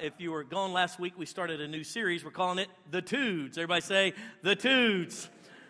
[0.00, 2.24] If you were gone last week, we started a new series.
[2.24, 3.58] We're calling it The Tudes.
[3.58, 5.28] Everybody say, The Tudes.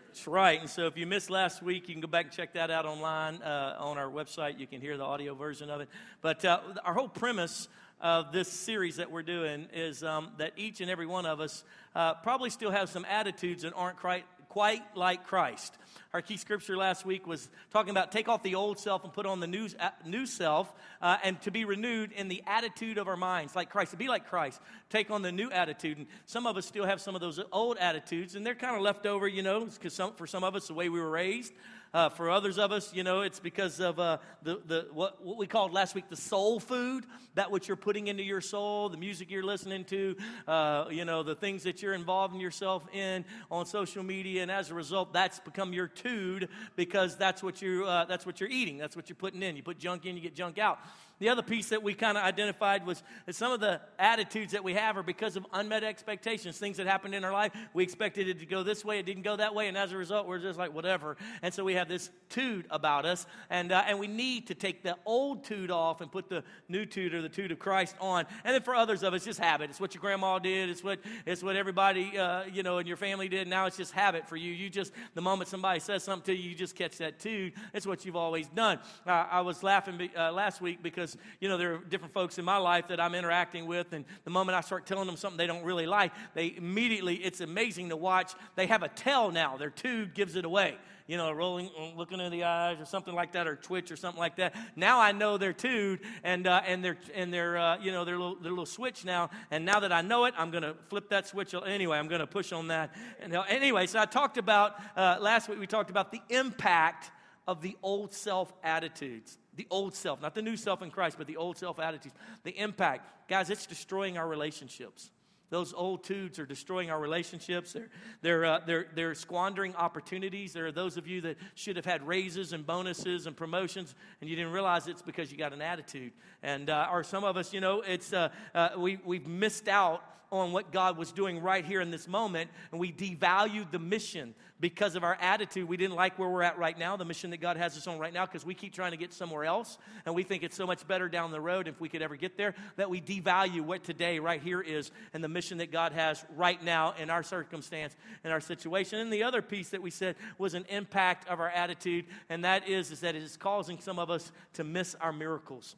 [0.09, 0.61] That's right.
[0.61, 2.85] And so if you missed last week, you can go back and check that out
[2.85, 4.59] online uh, on our website.
[4.59, 5.89] You can hear the audio version of it.
[6.21, 7.69] But uh, our whole premise
[8.03, 11.65] of this series that we're doing is um, that each and every one of us
[11.95, 14.25] uh, probably still have some attitudes that aren't quite,
[14.59, 15.73] quite like Christ.
[16.13, 19.25] Our key scripture last week was talking about take off the old self and put
[19.25, 23.07] on the new, uh, new self, uh, and to be renewed in the attitude of
[23.07, 24.61] our minds, like Christ, to be like Christ.
[24.91, 25.99] Take on the new attitude.
[25.99, 28.83] And some of us still have some of those old attitudes, and they're kind of
[28.83, 31.53] left over, you know, because for some of us, the way we were raised.
[31.95, 35.39] Uh, for others of us, you know, it's because of uh, the, the, what, what
[35.39, 38.97] we called last week the soul food, that which you're putting into your soul, the
[38.97, 43.65] music you're listening to, uh, you know, the things that you're involving yourself in on
[43.65, 44.43] social media.
[44.43, 48.41] And as a result, that's become your tude because that's what, you, uh, that's what
[48.41, 48.77] you're eating.
[48.77, 49.57] That's what you're putting in.
[49.57, 50.81] You put junk in, you get junk out.
[51.19, 54.63] The other piece that we kind of identified was that some of the attitudes that
[54.63, 57.53] we have are because of unmet expectations, things that happened in our life.
[57.75, 59.97] We expected it to go this way, it didn't go that way, and as a
[59.97, 61.17] result, we're just like, whatever.
[61.43, 64.83] And so we have this tude about us, and, uh, and we need to take
[64.83, 68.27] the old tude off and put the new tude or the tude of Christ on.
[68.45, 69.71] And then for others of us, just habit.
[69.71, 72.97] It's what your grandma did, it's what, it's what everybody, uh, you know, in your
[72.97, 73.49] family did.
[73.49, 74.53] Now it's just habit for you.
[74.53, 77.55] You just, the moment somebody says something to you, you just catch that tude.
[77.75, 78.79] It's what you've always done.
[79.07, 82.39] Uh, I was laughing uh, last week because because, you know, there are different folks
[82.39, 85.39] in my life that I'm interacting with, and the moment I start telling them something
[85.39, 88.33] they don't really like, they immediately, it's amazing to watch.
[88.57, 89.57] They have a tell now.
[89.57, 90.77] Their tude gives it away.
[91.07, 94.19] You know, rolling, looking in the eyes or something like that, or twitch or something
[94.19, 94.55] like that.
[94.77, 98.19] Now I know their tude and, uh, and their, and their, uh, you know, their
[98.19, 99.31] little, their little switch now.
[99.51, 101.55] And now that I know it, I'm going to flip that switch.
[101.55, 102.95] Anyway, I'm going to push on that.
[103.21, 107.11] And uh, anyway, so I talked about, uh, last week we talked about the impact
[107.47, 111.27] of the old self attitudes the old self, not the new self in Christ, but
[111.27, 112.15] the old self attitudes,
[112.45, 113.29] the impact.
[113.29, 115.11] Guys, it's destroying our relationships.
[115.51, 117.73] Those old tudes are destroying our relationships.
[117.73, 117.89] They're,
[118.23, 120.53] they're, uh, they're, they're squandering opportunities.
[120.53, 124.31] There are those of you that should have had raises and bonuses and promotions, and
[124.31, 126.13] you didn't realize it's because you got an attitude.
[126.43, 130.05] And, uh, or some of us, you know, it's, uh, uh we, we've missed out
[130.31, 134.35] on what God was doing right here in this moment, and we devalued the mission
[134.61, 135.69] because of our attitude.
[135.69, 137.99] We didn't like where we're at right now, the mission that God has us on
[137.99, 140.67] right now, because we keep trying to get somewhere else, and we think it's so
[140.67, 143.85] much better down the road if we could ever get there that we devalue what
[143.85, 147.97] today, right here, is and the mission that God has right now in our circumstance,
[148.25, 148.99] in our situation.
[148.99, 152.69] And the other piece that we said was an impact of our attitude, and that
[152.69, 155.77] is, is that it is causing some of us to miss our miracles.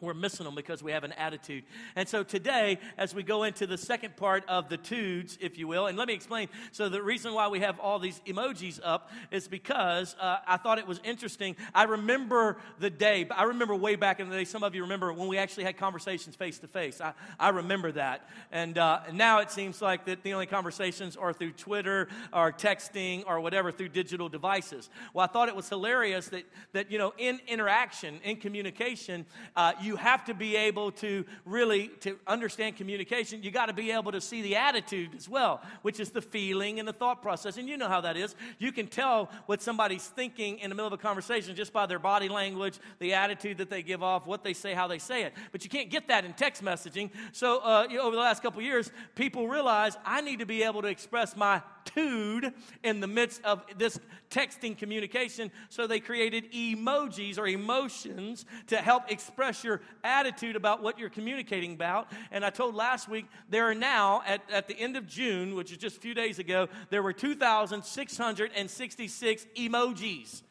[0.00, 1.64] We're missing them because we have an attitude.
[1.96, 5.68] And so today, as we go into the second part of the tudes, if you
[5.68, 6.48] will, and let me explain.
[6.72, 10.78] So, the reason why we have all these emojis up is because uh, I thought
[10.78, 11.56] it was interesting.
[11.74, 15.12] I remember the day, I remember way back in the day, some of you remember
[15.12, 17.00] when we actually had conversations face to face.
[17.38, 18.28] I remember that.
[18.52, 23.24] And uh, now it seems like that the only conversations are through Twitter or texting
[23.26, 24.90] or whatever through digital devices.
[25.14, 29.72] Well, I thought it was hilarious that, that you know, in interaction, in communication, uh,
[29.80, 33.90] you you have to be able to really to understand communication you got to be
[33.90, 37.56] able to see the attitude as well which is the feeling and the thought process.
[37.56, 38.34] And you know how that is.
[38.58, 41.98] You can tell what somebody's thinking in the middle of a conversation just by their
[41.98, 45.34] body language the attitude that they give off what they say how they say it.
[45.52, 47.10] But you can't get that in text messaging.
[47.32, 50.62] So uh, you know, over the last couple years people realize i need to be
[50.62, 51.62] able to express my
[51.96, 53.98] in the midst of this
[54.30, 55.50] texting communication.
[55.68, 61.74] So they created emojis or emotions to help express your attitude about what you're communicating
[61.74, 62.10] about.
[62.30, 65.72] And I told last week there are now, at, at the end of June, which
[65.72, 70.42] is just a few days ago, there were 2,666 emojis.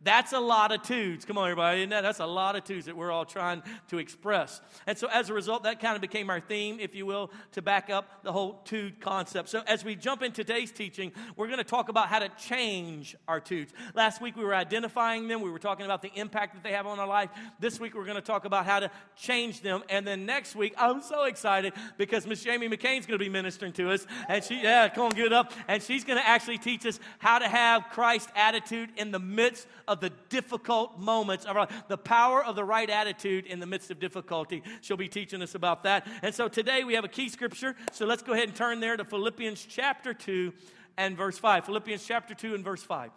[0.00, 1.24] That's a lot of tudes.
[1.24, 1.84] Come on, everybody.
[1.86, 2.02] That?
[2.02, 4.60] That's a lot of tudes that we're all trying to express.
[4.86, 7.62] And so, as a result, that kind of became our theme, if you will, to
[7.62, 9.48] back up the whole tude concept.
[9.48, 13.16] So, as we jump in today's teaching, we're going to talk about how to change
[13.26, 13.72] our tudes.
[13.94, 16.86] Last week, we were identifying them, we were talking about the impact that they have
[16.86, 17.30] on our life.
[17.58, 19.82] This week, we're going to talk about how to change them.
[19.88, 23.72] And then next week, I'm so excited because Miss Jamie McCain's going to be ministering
[23.72, 24.06] to us.
[24.28, 25.52] And she, yeah, come on, get up.
[25.66, 29.66] And she's going to actually teach us how to have Christ's attitude in the midst
[29.88, 33.90] of the difficult moments of our the power of the right attitude in the midst
[33.90, 34.62] of difficulty.
[34.82, 36.06] She'll be teaching us about that.
[36.22, 37.74] And so today we have a key scripture.
[37.92, 40.52] So let's go ahead and turn there to Philippians chapter 2
[40.96, 41.64] and verse 5.
[41.64, 43.10] Philippians chapter 2 and verse 5.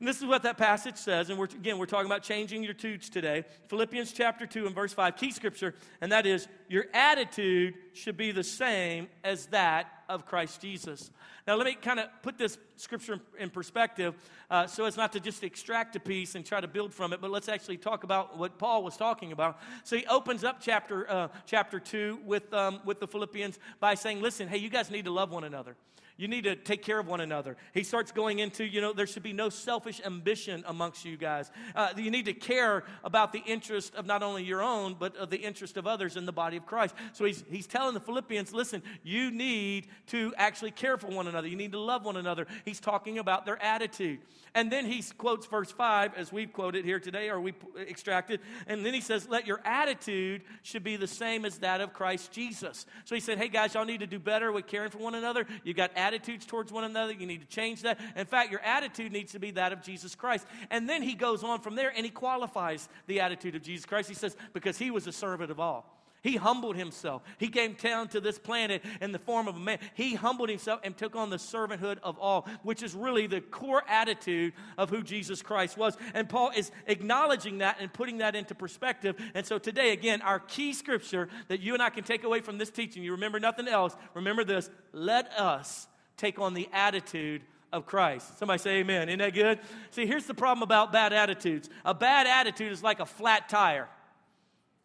[0.00, 1.28] And this is what that passage says.
[1.28, 3.44] And we're, again, we're talking about changing your tudes today.
[3.68, 8.32] Philippians chapter 2 and verse 5, key scripture, and that is your attitude should be
[8.32, 11.10] the same as that of Christ Jesus.
[11.46, 14.14] Now, let me kind of put this scripture in perspective
[14.50, 17.20] uh, so as not to just extract a piece and try to build from it,
[17.20, 19.58] but let's actually talk about what Paul was talking about.
[19.84, 24.22] So he opens up chapter, uh, chapter 2 with, um, with the Philippians by saying,
[24.22, 25.76] Listen, hey, you guys need to love one another.
[26.20, 27.56] You need to take care of one another.
[27.72, 31.50] He starts going into, you know, there should be no selfish ambition amongst you guys.
[31.74, 35.30] Uh, you need to care about the interest of not only your own, but of
[35.30, 36.94] the interest of others in the body of Christ.
[37.14, 41.48] So he's, he's telling the Philippians, listen, you need to actually care for one another.
[41.48, 42.46] You need to love one another.
[42.66, 44.18] He's talking about their attitude.
[44.54, 48.40] And then he quotes verse 5, as we've quoted here today, or we extracted.
[48.66, 52.32] And then he says, Let your attitude should be the same as that of Christ
[52.32, 52.84] Jesus.
[53.04, 55.46] So he said, Hey guys, y'all need to do better with caring for one another.
[55.62, 57.12] You got attitudes towards one another.
[57.12, 58.00] You need to change that.
[58.16, 60.44] In fact, your attitude needs to be that of Jesus Christ.
[60.70, 64.08] And then he goes on from there and he qualifies the attitude of Jesus Christ.
[64.08, 66.00] He says, Because he was a servant of all.
[66.22, 67.22] He humbled himself.
[67.38, 69.78] He came down to this planet in the form of a man.
[69.94, 73.82] He humbled himself and took on the servanthood of all, which is really the core
[73.88, 75.96] attitude of who Jesus Christ was.
[76.12, 79.16] And Paul is acknowledging that and putting that into perspective.
[79.34, 82.58] And so today, again, our key scripture that you and I can take away from
[82.58, 85.86] this teaching, you remember nothing else, remember this let us
[86.20, 88.38] take on the attitude of Christ.
[88.38, 89.08] Somebody say amen.
[89.08, 89.58] Isn't that good?
[89.90, 93.88] See, here's the problem about bad attitudes a bad attitude is like a flat tire.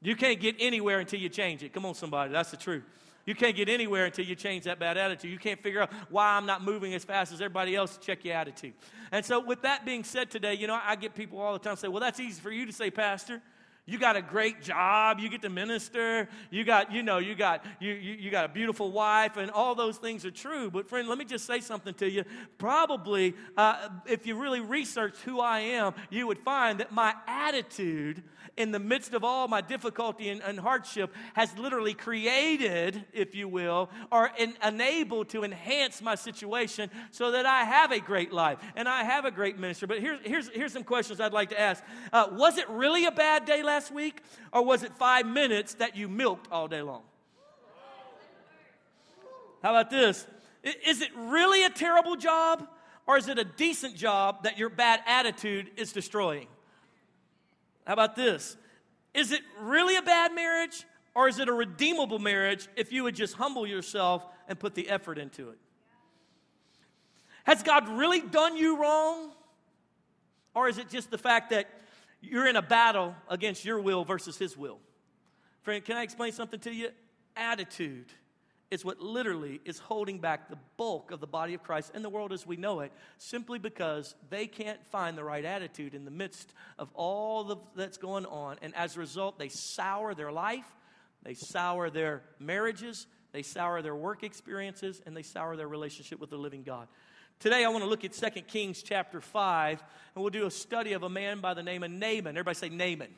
[0.01, 1.73] You can't get anywhere until you change it.
[1.73, 2.31] Come on, somebody.
[2.31, 2.83] That's the truth.
[3.25, 5.31] You can't get anywhere until you change that bad attitude.
[5.31, 7.97] You can't figure out why I'm not moving as fast as everybody else.
[7.97, 8.73] Check your attitude.
[9.11, 11.75] And so, with that being said today, you know, I get people all the time
[11.75, 13.41] say, well, that's easy for you to say, Pastor.
[13.87, 15.19] You got a great job.
[15.19, 16.27] You get to minister.
[16.49, 19.75] You got, you know, you got, you, you, you, got a beautiful wife, and all
[19.75, 20.71] those things are true.
[20.71, 22.23] But, friend, let me just say something to you.
[22.57, 28.23] Probably, uh, if you really researched who I am, you would find that my attitude
[28.57, 33.47] in the midst of all my difficulty and, and hardship has literally created, if you
[33.47, 34.31] will, or
[34.63, 39.25] enabled to enhance my situation so that I have a great life and I have
[39.25, 39.87] a great ministry.
[39.87, 41.83] But here's, here's, here's some questions I'd like to ask.
[42.13, 45.95] Uh, was it really a bad day last week, or was it five minutes that
[45.95, 47.03] you milked all day long?
[49.61, 50.25] How about this?
[50.63, 52.67] Is it really a terrible job,
[53.07, 56.47] or is it a decent job that your bad attitude is destroying?
[57.85, 58.57] How about this?
[59.13, 60.83] Is it really a bad marriage
[61.15, 64.89] or is it a redeemable marriage if you would just humble yourself and put the
[64.89, 65.57] effort into it?
[67.45, 69.31] Has God really done you wrong?
[70.53, 71.69] Or is it just the fact that
[72.29, 74.79] you're in a battle against your will versus His will?
[75.61, 76.89] Friend, can I explain something to you?
[77.35, 78.11] Attitude
[78.71, 82.09] is what literally is holding back the bulk of the body of Christ and the
[82.09, 86.11] world as we know it, simply because they can't find the right attitude in the
[86.11, 88.57] midst of all that's going on.
[88.61, 90.65] And as a result, they sour their life,
[91.23, 96.29] they sour their marriages, they sour their work experiences, and they sour their relationship with
[96.29, 96.87] the living God.
[97.39, 99.83] Today, I want to look at 2 Kings chapter 5,
[100.15, 102.29] and we'll do a study of a man by the name of Naaman.
[102.37, 103.13] Everybody say Naaman.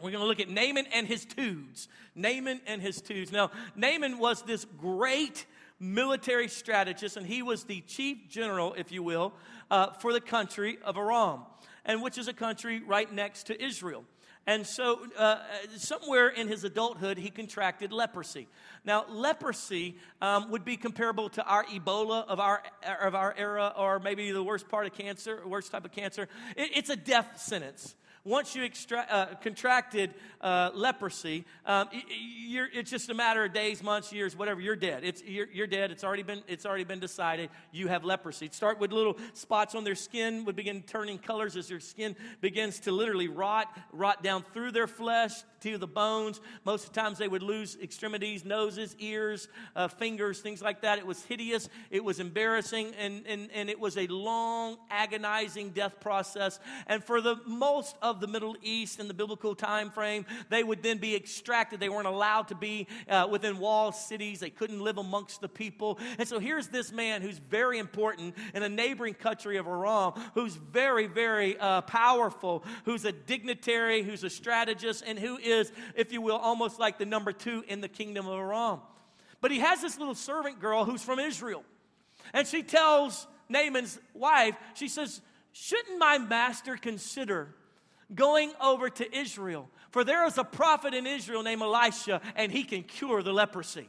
[0.00, 1.88] We're going to look at Naaman and his tudes.
[2.14, 3.32] Naaman and his tudes.
[3.32, 5.46] Now, Naaman was this great
[5.80, 9.32] military strategist, and he was the chief general, if you will,
[9.70, 11.42] uh, for the country of Aram,
[11.84, 14.04] and which is a country right next to Israel.
[14.48, 15.40] And so, uh,
[15.76, 18.48] somewhere in his adulthood, he contracted leprosy.
[18.82, 22.62] Now, leprosy um, would be comparable to our Ebola of our,
[23.02, 26.30] of our era, or maybe the worst part of cancer, worst type of cancer.
[26.56, 27.94] It, it's a death sentence
[28.28, 34.36] once you uh, contracted uh, leprosy, um, it's just a matter of days, months, years,
[34.36, 34.60] whatever.
[34.60, 35.02] You're dead.
[35.02, 35.90] It's, you're, you're, dead.
[35.90, 37.48] It's already, been, it's already been decided.
[37.72, 38.46] You have leprosy.
[38.46, 42.16] It start with little spots on their skin, would begin turning colors as their skin
[42.42, 46.40] begins to literally rot, rot down through their flesh to the bones.
[46.64, 50.98] Most of the times they would lose extremities, noses, ears, uh, fingers, things like that.
[50.98, 51.68] It was hideous.
[51.90, 56.60] It was embarrassing, and, and, and it was a long, agonizing death process.
[56.86, 60.82] And for the most of the Middle East in the biblical time frame, they would
[60.82, 61.80] then be extracted.
[61.80, 64.40] They weren't allowed to be uh, within walled cities.
[64.40, 65.98] They couldn't live amongst the people.
[66.18, 70.54] And so here's this man who's very important in a neighboring country of Aram, who's
[70.54, 76.20] very, very uh, powerful, who's a dignitary, who's a strategist, and who is, if you
[76.20, 78.80] will, almost like the number two in the kingdom of Aram.
[79.40, 81.64] But he has this little servant girl who's from Israel.
[82.32, 85.20] And she tells Naaman's wife, she says,
[85.52, 87.54] Shouldn't my master consider
[88.14, 89.68] going over to Israel?
[89.90, 93.88] For there is a prophet in Israel named Elisha, and he can cure the leprosy.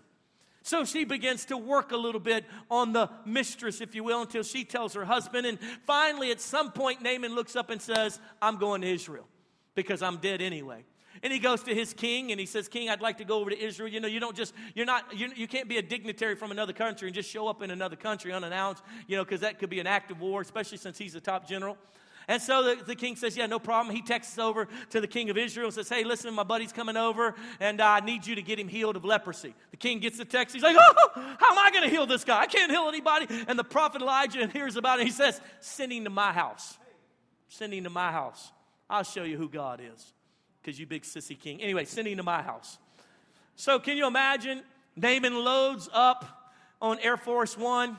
[0.62, 4.44] So she begins to work a little bit on the mistress, if you will, until
[4.44, 5.48] she tells her husband.
[5.48, 9.28] And finally, at some point, Naaman looks up and says, I'm going to Israel
[9.74, 10.84] because I'm dead anyway.
[11.24, 13.50] And he goes to his king and he says, King, I'd like to go over
[13.50, 13.90] to Israel.
[13.90, 16.72] You know, you don't just, you're not, you, you can't be a dignitary from another
[16.72, 19.80] country and just show up in another country unannounced, you know, because that could be
[19.80, 21.78] an act of war, especially since he's the top general.
[22.30, 23.94] And so the, the, king says, Yeah, no problem.
[23.94, 26.96] He texts over to the king of Israel and says, Hey, listen, my buddy's coming
[26.96, 29.56] over and I need you to get him healed of leprosy.
[29.72, 30.54] The king gets the text.
[30.54, 32.42] He's like, Oh, how am I going to heal this guy?
[32.42, 33.26] I can't heal anybody.
[33.48, 35.08] And the prophet Elijah hears about it.
[35.08, 36.78] He says, Send him to my house.
[37.48, 38.52] Send him to my house.
[38.88, 40.14] I'll show you who God is
[40.62, 41.64] because you big sissy king.
[41.64, 42.78] Anyway, send him to my house.
[43.56, 44.62] So can you imagine?
[44.96, 47.98] Naaman loads up on Air Force One,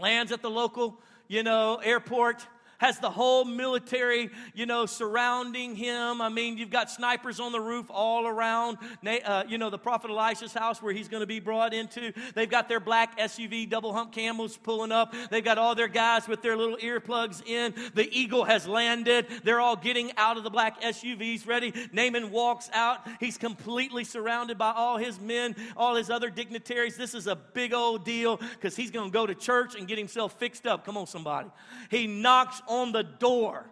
[0.00, 2.46] lands at the local, you know, airport
[2.82, 6.20] has the whole military, you know, surrounding him.
[6.20, 10.10] I mean, you've got snipers on the roof all around, uh, you know, the prophet
[10.10, 12.12] Elisha's house where he's going to be brought into.
[12.34, 15.14] They've got their black SUV double hump camels pulling up.
[15.30, 17.72] They've got all their guys with their little earplugs in.
[17.94, 19.26] The eagle has landed.
[19.44, 21.72] They're all getting out of the black SUVs ready.
[21.92, 23.06] Naaman walks out.
[23.20, 26.96] He's completely surrounded by all his men, all his other dignitaries.
[26.96, 29.98] This is a big old deal because he's going to go to church and get
[29.98, 30.84] himself fixed up.
[30.84, 31.48] Come on, somebody.
[31.88, 33.66] He knocks on the door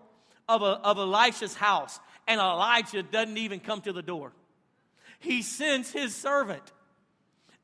[0.48, 4.32] of, a, of Elisha's house, and Elijah doesn't even come to the door.
[5.18, 6.62] He sends his servant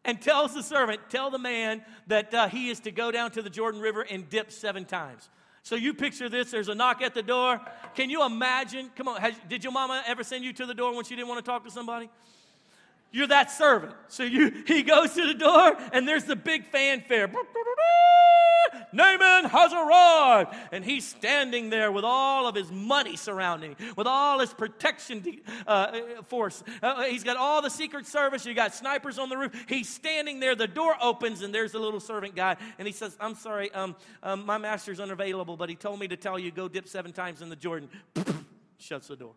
[0.05, 3.43] and tells the servant, Tell the man that uh, he is to go down to
[3.43, 5.29] the Jordan River and dip seven times.
[5.63, 7.61] So you picture this there's a knock at the door.
[7.95, 8.91] Can you imagine?
[8.97, 11.29] Come on, has, did your mama ever send you to the door when she didn't
[11.29, 12.09] want to talk to somebody?
[13.17, 13.95] You're that servant.
[14.09, 17.29] So you, he goes to the door, and there's the big fanfare.
[18.93, 20.55] Naaman has arrived.
[20.71, 25.25] And he's standing there with all of his money surrounding him, with all his protection
[25.67, 26.63] uh, force.
[26.83, 28.45] Uh, he's got all the Secret Service.
[28.45, 29.65] You got snipers on the roof.
[29.67, 30.55] He's standing there.
[30.55, 32.59] The door opens, and there's a little servant guy.
[32.79, 36.19] And he says, I'm sorry, um, um, my master's unavailable, but he told me to
[36.19, 37.89] tell you go dip seven times in the Jordan.
[38.79, 39.33] Shuts the door.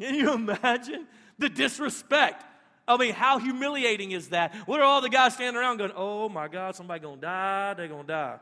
[0.00, 1.06] Can you imagine
[1.38, 2.44] the disrespect?
[2.86, 4.54] I mean, how humiliating is that?
[4.66, 7.88] What are all the guys standing around going, oh my God, somebody gonna die, they're
[7.88, 8.38] gonna die.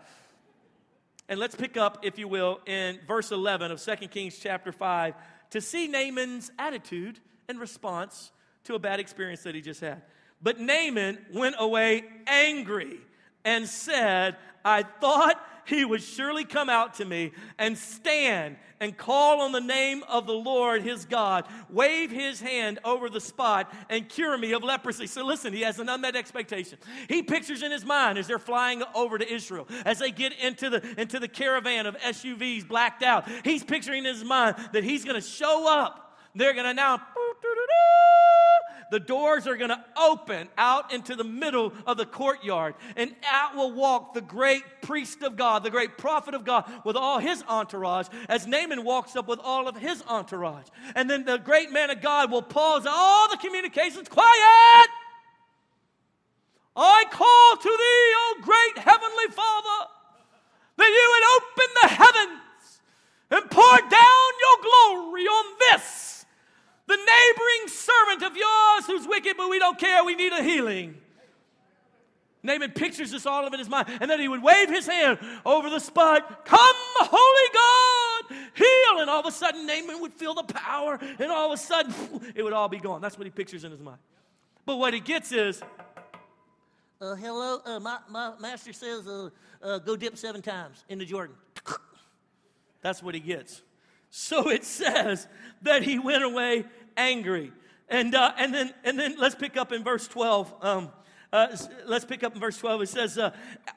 [1.28, 5.14] And let's pick up, if you will, in verse 11 of 2 Kings chapter 5
[5.50, 8.32] to see Naaman's attitude and response
[8.64, 10.02] to a bad experience that he just had.
[10.42, 12.99] But Naaman went away angry
[13.44, 19.40] and said, I thought he would surely come out to me and stand and call
[19.42, 24.09] on the name of the Lord his God, wave his hand over the spot, and
[24.09, 25.07] cure me of leprosy.
[25.07, 26.78] So listen, he has an unmet expectation.
[27.09, 30.69] He pictures in his mind as they're flying over to Israel, as they get into
[30.69, 35.04] the, into the caravan of SUVs blacked out, he's picturing in his mind that he's
[35.04, 36.19] going to show up.
[36.35, 36.99] They're going to now
[38.92, 43.56] the doors are going to open out into the middle of the courtyard, and out
[43.56, 47.42] will walk the great priest of God, the great prophet of God, with all his
[47.49, 50.66] entourage, as Naaman walks up with all of his entourage.
[50.94, 54.88] And then the great man of God will pause all the communications quiet.
[56.76, 59.88] I call to thee, O great heavenly Father,
[60.76, 62.80] that you would open the heavens
[63.30, 66.12] and pour down your glory on this
[66.92, 70.04] the neighboring servant of yours who's wicked, but we don't care.
[70.04, 70.96] We need a healing.
[72.42, 75.18] Naaman pictures this all of in his mind, and then he would wave his hand
[75.46, 76.44] over the spot.
[76.44, 79.00] Come, Holy God, heal!
[79.00, 81.94] And all of a sudden, Naaman would feel the power, and all of a sudden,
[82.34, 83.00] it would all be gone.
[83.00, 83.99] That's what he pictures in his mind.
[84.66, 85.62] But what he gets is,
[87.00, 89.30] uh, hello, uh, my, my master says, uh,
[89.62, 91.37] uh go dip seven times in the Jordan.
[92.82, 93.62] That's what he gets.
[94.14, 95.26] So it says
[95.62, 97.52] that he went away angry.
[97.88, 100.54] And, uh, and, then, and then let's pick up in verse 12.
[100.62, 100.90] Um,
[101.32, 101.56] uh,
[101.87, 102.82] let's pick up in verse 12.
[102.82, 103.32] It says, uh,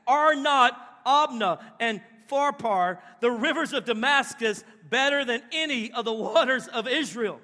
[0.08, 6.68] Are not Abana and Pharpar, the rivers of Damascus, better than any of the waters
[6.68, 7.40] of Israel?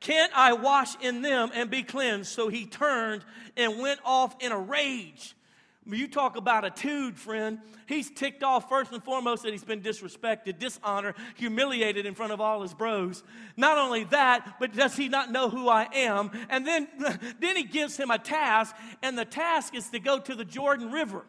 [0.00, 2.32] Can't I wash in them and be cleansed?
[2.32, 3.24] So he turned
[3.56, 5.36] and went off in a rage.
[5.84, 7.58] You talk about a tude, friend.
[7.86, 12.40] He's ticked off first and foremost that he's been disrespected, dishonored, humiliated in front of
[12.40, 13.24] all his bros.
[13.56, 16.30] Not only that, but does he not know who I am?
[16.48, 16.86] And then,
[17.40, 20.92] then he gives him a task, and the task is to go to the Jordan
[20.92, 21.24] River.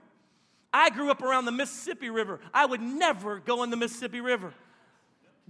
[0.72, 2.40] I grew up around the Mississippi River.
[2.54, 4.54] I would never go in the Mississippi River.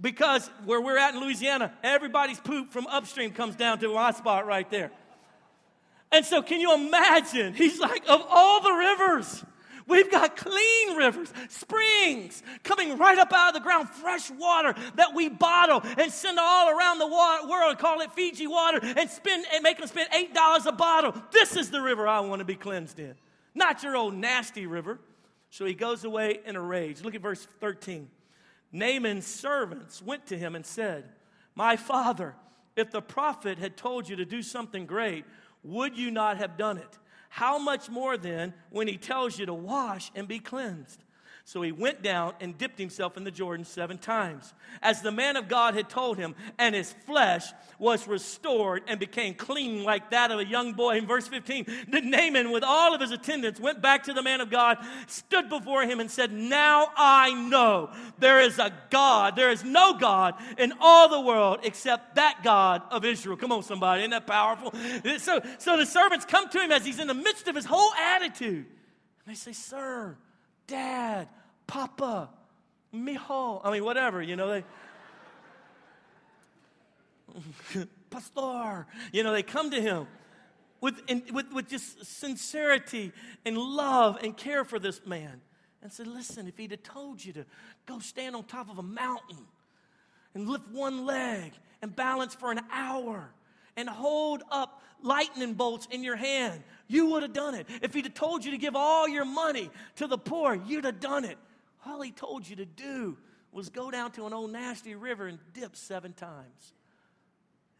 [0.00, 4.46] Because where we're at in Louisiana, everybody's poop from upstream comes down to my spot
[4.46, 4.90] right there.
[6.14, 7.54] And so, can you imagine?
[7.54, 9.44] He's like, of all the rivers,
[9.88, 15.12] we've got clean rivers, springs coming right up out of the ground, fresh water that
[15.12, 19.64] we bottle and send all around the world, call it Fiji water, and spend and
[19.64, 21.20] make them spend eight dollars a bottle.
[21.32, 23.16] This is the river I want to be cleansed in,
[23.52, 25.00] not your old nasty river.
[25.50, 27.02] So he goes away in a rage.
[27.02, 28.08] Look at verse 13.
[28.70, 31.06] Naaman's servants went to him and said,
[31.56, 32.36] My father,
[32.76, 35.24] if the prophet had told you to do something great,
[35.64, 36.98] would you not have done it?
[37.28, 41.03] How much more then when he tells you to wash and be cleansed?
[41.46, 45.36] So he went down and dipped himself in the Jordan seven times, as the man
[45.36, 47.44] of God had told him, and his flesh
[47.78, 50.96] was restored and became clean like that of a young boy.
[50.96, 54.40] In verse 15, the Naaman, with all of his attendants, went back to the man
[54.40, 59.36] of God, stood before him, and said, Now I know there is a God.
[59.36, 63.36] There is no God in all the world except that God of Israel.
[63.36, 64.00] Come on, somebody.
[64.00, 64.72] Isn't that powerful?
[65.18, 67.92] So, so the servants come to him as he's in the midst of his whole
[67.92, 68.64] attitude.
[68.64, 70.16] And they say, Sir,
[70.66, 71.28] Dad,
[71.66, 72.30] Papa,
[72.94, 73.60] Mijo.
[73.64, 74.64] I mean, whatever, you know, they.
[78.10, 80.06] Pastor, you know, they come to him
[80.80, 83.12] with, in, with, with just sincerity
[83.44, 85.40] and love and care for this man
[85.82, 87.44] and said, Listen, if he'd have told you to
[87.86, 89.46] go stand on top of a mountain
[90.34, 91.52] and lift one leg
[91.82, 93.30] and balance for an hour
[93.76, 97.66] and hold up lightning bolts in your hand, you would have done it.
[97.82, 101.00] If he'd have told you to give all your money to the poor, you'd have
[101.00, 101.38] done it.
[101.86, 103.16] All he told you to do
[103.52, 106.72] was go down to an old nasty river and dip seven times.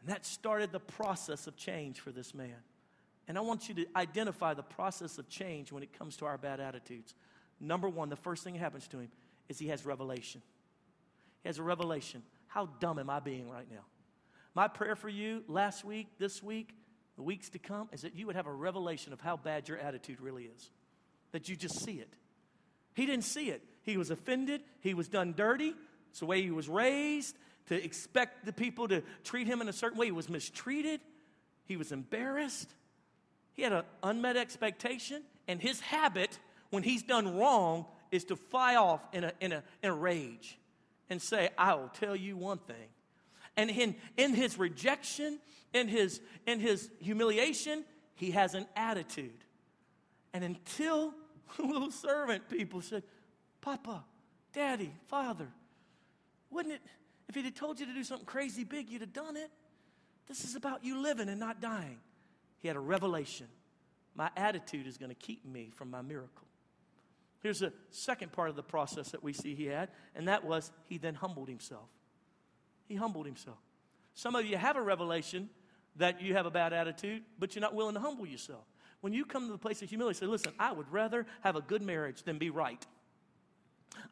[0.00, 2.56] And that started the process of change for this man.
[3.26, 6.36] And I want you to identify the process of change when it comes to our
[6.36, 7.14] bad attitudes.
[7.58, 9.08] Number one, the first thing that happens to him
[9.48, 10.42] is he has revelation.
[11.42, 12.22] He has a revelation.
[12.48, 13.84] How dumb am I being right now?
[14.54, 16.74] My prayer for you last week, this week,
[17.16, 19.78] the weeks to come, is that you would have a revelation of how bad your
[19.78, 20.70] attitude really is.
[21.32, 22.12] That you just see it.
[22.94, 23.62] He didn't see it.
[23.82, 24.62] He was offended.
[24.80, 25.74] He was done dirty.
[26.10, 29.72] It's the way he was raised to expect the people to treat him in a
[29.72, 30.06] certain way.
[30.06, 31.00] He was mistreated.
[31.64, 32.70] He was embarrassed.
[33.54, 35.22] He had an unmet expectation.
[35.48, 36.38] And his habit,
[36.70, 40.58] when he's done wrong, is to fly off in a, in a, in a rage
[41.10, 42.88] and say, I will tell you one thing.
[43.56, 45.38] And in, in his rejection,
[45.72, 47.84] in his, in his humiliation,
[48.14, 49.44] he has an attitude.
[50.32, 51.14] And until
[51.58, 53.02] little servant people said,
[53.60, 54.04] Papa,
[54.52, 55.48] Daddy, Father,
[56.50, 56.80] wouldn't it,
[57.28, 59.50] if he'd have told you to do something crazy big, you'd have done it?
[60.26, 61.98] This is about you living and not dying.
[62.58, 63.46] He had a revelation.
[64.14, 66.46] My attitude is going to keep me from my miracle.
[67.42, 70.72] Here's the second part of the process that we see he had, and that was
[70.88, 71.88] he then humbled himself.
[72.86, 73.58] He humbled himself.
[74.14, 75.48] Some of you have a revelation
[75.96, 78.64] that you have a bad attitude, but you're not willing to humble yourself.
[79.00, 81.60] When you come to the place of humility, say, listen, I would rather have a
[81.60, 82.84] good marriage than be right.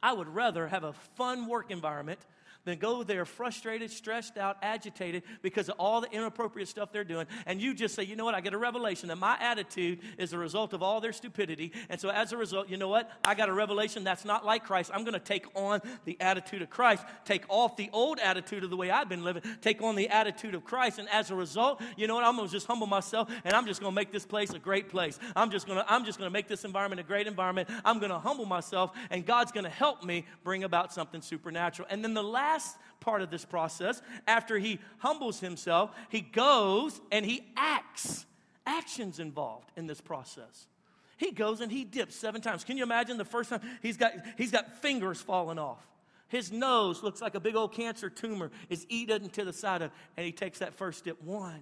[0.02, 2.20] I would rather have a fun work environment
[2.64, 7.26] than go there frustrated, stressed out, agitated because of all the inappropriate stuff they're doing.
[7.46, 8.34] And you just say, you know what?
[8.34, 11.72] I get a revelation that my attitude is a result of all their stupidity.
[11.88, 13.10] And so as a result, you know what?
[13.24, 14.90] I got a revelation that's not like Christ.
[14.94, 18.70] I'm going to take on the attitude of Christ, take off the old attitude of
[18.70, 20.98] the way I've been living, take on the attitude of Christ.
[20.98, 22.24] And as a result, you know what?
[22.24, 24.58] I'm going to just humble myself and I'm just going to make this place a
[24.58, 25.18] great place.
[25.34, 27.68] I'm just going to, I'm just going to make this environment a great environment.
[27.84, 31.88] I'm going to humble myself and God's going to help me bring about something supernatural.
[31.90, 37.00] And then the last last part of this process, after he humbles himself, he goes
[37.10, 38.26] and he acts.
[38.64, 40.68] Actions involved in this process.
[41.16, 42.64] He goes and he dips seven times.
[42.64, 45.84] Can you imagine the first time he's got he's got fingers falling off?
[46.28, 49.90] His nose looks like a big old cancer tumor is eaten to the side of,
[50.16, 51.22] and he takes that first dip.
[51.22, 51.60] One,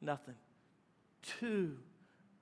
[0.00, 0.34] nothing.
[1.40, 1.76] Two,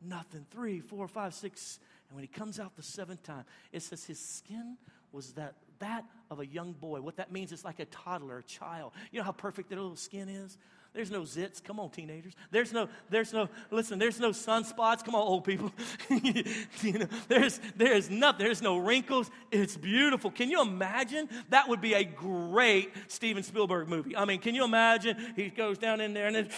[0.01, 0.47] nothing.
[0.51, 1.81] Three, four, five, six.
[2.09, 4.77] And when he comes out the seventh time, it says his skin
[5.11, 7.01] was that that of a young boy.
[7.01, 8.92] What that means is like a toddler, a child.
[9.12, 10.59] You know how perfect their little skin is?
[10.94, 11.62] There's no zits.
[11.62, 12.35] Come on, teenagers.
[12.53, 15.05] There's no, there's no, listen, there's no sunspots.
[15.05, 15.73] Come on, old people.
[16.09, 18.47] you know, there's, there's nothing.
[18.47, 19.29] There's no wrinkles.
[19.51, 20.31] It's beautiful.
[20.31, 21.29] Can you imagine?
[21.51, 24.16] That would be a great Steven Spielberg movie.
[24.16, 25.16] I mean, can you imagine?
[25.35, 26.49] He goes down in there and then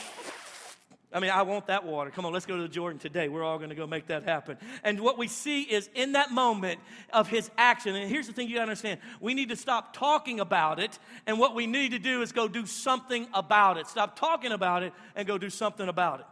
[1.12, 2.10] I mean, I want that water.
[2.10, 3.28] Come on, let's go to the Jordan today.
[3.28, 4.58] We're all going to go make that happen.
[4.82, 6.80] And what we see is in that moment
[7.12, 9.94] of his action, and here's the thing you got to understand we need to stop
[9.96, 13.86] talking about it, and what we need to do is go do something about it.
[13.86, 16.26] Stop talking about it and go do something about it.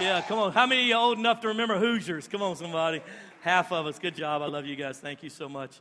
[0.00, 0.52] Yeah, come on.
[0.52, 2.26] How many of you old enough to remember Hoosiers?
[2.26, 3.02] Come on, somebody.
[3.42, 3.98] Half of us.
[3.98, 4.40] Good job.
[4.40, 4.98] I love you guys.
[4.98, 5.80] Thank you so much.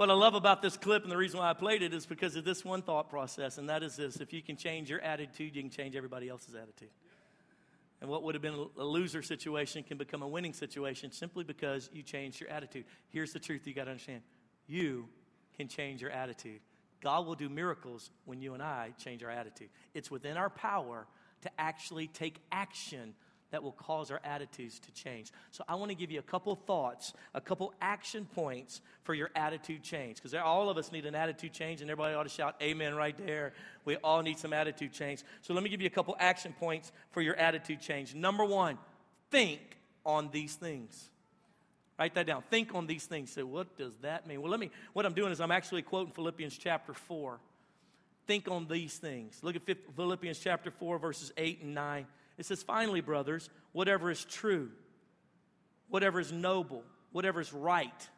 [0.00, 2.34] What I love about this clip and the reason why I played it is because
[2.34, 5.54] of this one thought process, and that is this if you can change your attitude,
[5.54, 6.88] you can change everybody else's attitude.
[8.00, 11.90] And what would have been a loser situation can become a winning situation simply because
[11.92, 12.86] you changed your attitude.
[13.10, 14.22] Here's the truth you got to understand
[14.66, 15.06] you
[15.58, 16.60] can change your attitude.
[17.02, 19.68] God will do miracles when you and I change our attitude.
[19.92, 21.08] It's within our power
[21.42, 23.12] to actually take action
[23.50, 25.32] that will cause our attitudes to change.
[25.50, 29.30] So I want to give you a couple thoughts, a couple action points for your
[29.34, 30.16] attitude change.
[30.16, 33.16] Because all of us need an attitude change, and everybody ought to shout amen right
[33.18, 33.52] there.
[33.84, 35.22] We all need some attitude change.
[35.42, 38.14] So let me give you a couple action points for your attitude change.
[38.14, 38.78] Number one,
[39.30, 39.60] think
[40.06, 41.10] on these things.
[41.98, 42.42] Write that down.
[42.50, 43.32] Think on these things.
[43.32, 44.40] So what does that mean?
[44.40, 47.38] Well, let me, what I'm doing is I'm actually quoting Philippians chapter 4.
[48.26, 49.40] Think on these things.
[49.42, 49.62] Look at
[49.96, 52.06] Philippians chapter 4, verses 8 and 9.
[52.40, 54.70] It says, finally, brothers, whatever is true,
[55.90, 58.08] whatever is noble, whatever is right,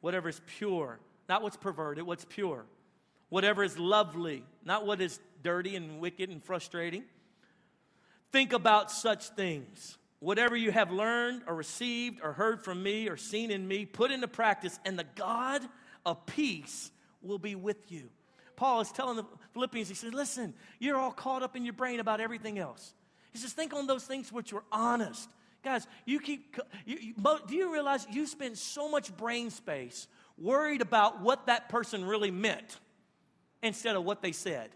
[0.00, 2.66] whatever is pure, not what's perverted, what's pure,
[3.28, 7.04] whatever is lovely, not what is dirty and wicked and frustrating.
[8.32, 9.96] Think about such things.
[10.18, 14.10] Whatever you have learned or received or heard from me or seen in me, put
[14.10, 15.62] into practice, and the God
[16.04, 16.90] of peace
[17.22, 18.10] will be with you.
[18.56, 22.00] Paul is telling the Philippians, he says, Listen, you're all caught up in your brain
[22.00, 22.92] about everything else.
[23.32, 25.28] He says, think on those things which are honest.
[25.62, 27.14] Guys, you keep, you, you,
[27.46, 32.30] do you realize you spend so much brain space worried about what that person really
[32.30, 32.78] meant
[33.62, 34.70] instead of what they said?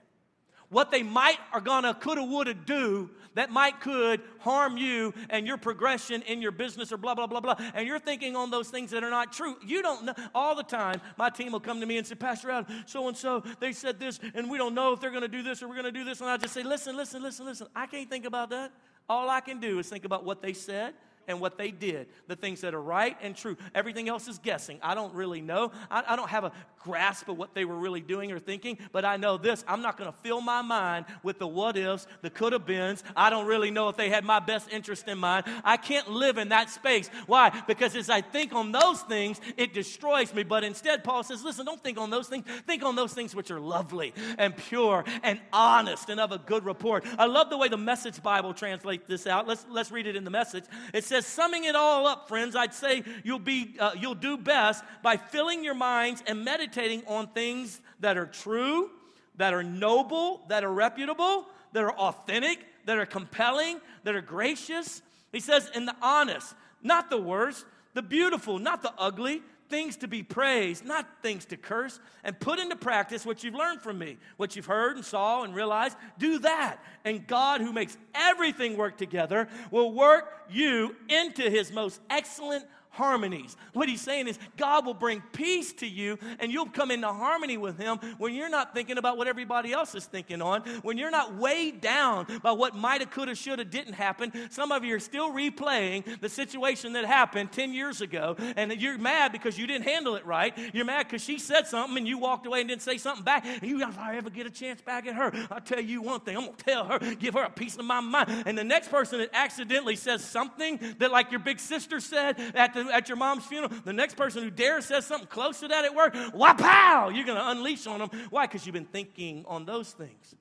[0.72, 5.58] What they might are gonna, coulda, woulda do that might could harm you and your
[5.58, 7.56] progression in your business or blah, blah, blah, blah.
[7.74, 9.56] And you're thinking on those things that are not true.
[9.66, 10.14] You don't know.
[10.34, 13.16] All the time, my team will come to me and say, Pastor Adam, so and
[13.16, 15.76] so, they said this, and we don't know if they're gonna do this or we're
[15.76, 16.22] gonna do this.
[16.22, 17.66] And I just say, listen, listen, listen, listen.
[17.76, 18.72] I can't think about that.
[19.10, 20.94] All I can do is think about what they said
[21.28, 23.56] and what they did, the things that are right and true.
[23.74, 24.78] Everything else is guessing.
[24.82, 25.72] I don't really know.
[25.90, 29.04] I, I don't have a grasp of what they were really doing or thinking, but
[29.04, 32.30] I know this I'm not going to fill my mind with the what ifs, the
[32.30, 33.04] could have beens.
[33.14, 35.44] I don't really know if they had my best interest in mind.
[35.64, 37.08] I can't live in that space.
[37.26, 37.50] Why?
[37.66, 40.42] Because as I think on those things, it destroys me.
[40.42, 42.46] But instead, Paul says, listen, don't think on those things.
[42.66, 46.64] Think on those things which are lovely and pure and honest and of a good
[46.64, 47.04] report.
[47.18, 49.46] I love the way the Message Bible translates this out.
[49.46, 50.64] Let's, let's read it in the message.
[50.92, 54.82] It says, summing it all up, friends, I'd say you'll, be, uh, you'll do best
[55.02, 58.90] by filling your minds and meditating on things that are true,
[59.36, 65.02] that are noble, that are reputable, that are authentic, that are compelling, that are gracious.
[65.32, 69.42] He says, in the honest, not the worst, the beautiful, not the ugly,
[69.72, 73.80] things to be praised, not things to curse, and put into practice what you've learned
[73.80, 75.96] from me, what you've heard and saw and realized.
[76.18, 76.76] Do that.
[77.06, 83.56] And God, who makes everything work together, will work you into his most excellent harmonies.
[83.72, 87.56] What he's saying is, God will bring peace to you and you'll come into harmony
[87.56, 91.10] with him when you're not thinking about what everybody else is thinking on, when you're
[91.10, 94.32] not weighed down by what mighta, coulda, shoulda, didn't happen.
[94.50, 98.98] Some of you are still replaying the situation that happened 10 years ago and you're
[98.98, 100.56] mad because you didn't handle it right.
[100.72, 103.44] You're mad because she said something and you walked away and didn't say something back.
[103.46, 106.20] And you, if I ever get a chance back at her, I'll tell you one
[106.20, 106.36] thing.
[106.36, 108.44] I'm going to tell her, give her a piece of my mind.
[108.46, 112.74] And the next person that accidentally says something that, like your big sister said at
[112.74, 115.84] the at your mom's funeral, the next person who dares says something close to that
[115.84, 118.10] at work, wow, you're going to unleash on them.
[118.30, 118.46] Why?
[118.46, 120.34] Because you've been thinking on those things.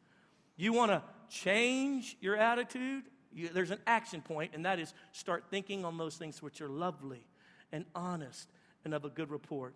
[0.55, 3.03] You want to change your attitude?
[3.33, 6.69] You, there's an action point, and that is start thinking on those things which are
[6.69, 7.25] lovely
[7.71, 8.49] and honest
[8.83, 9.73] and of a good report.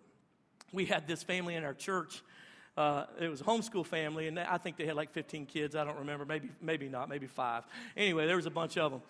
[0.72, 2.22] We had this family in our church.
[2.76, 5.74] Uh, it was a homeschool family, and I think they had like 15 kids.
[5.74, 7.64] I don't remember, maybe, maybe not, maybe five.
[7.96, 9.02] Anyway, there was a bunch of them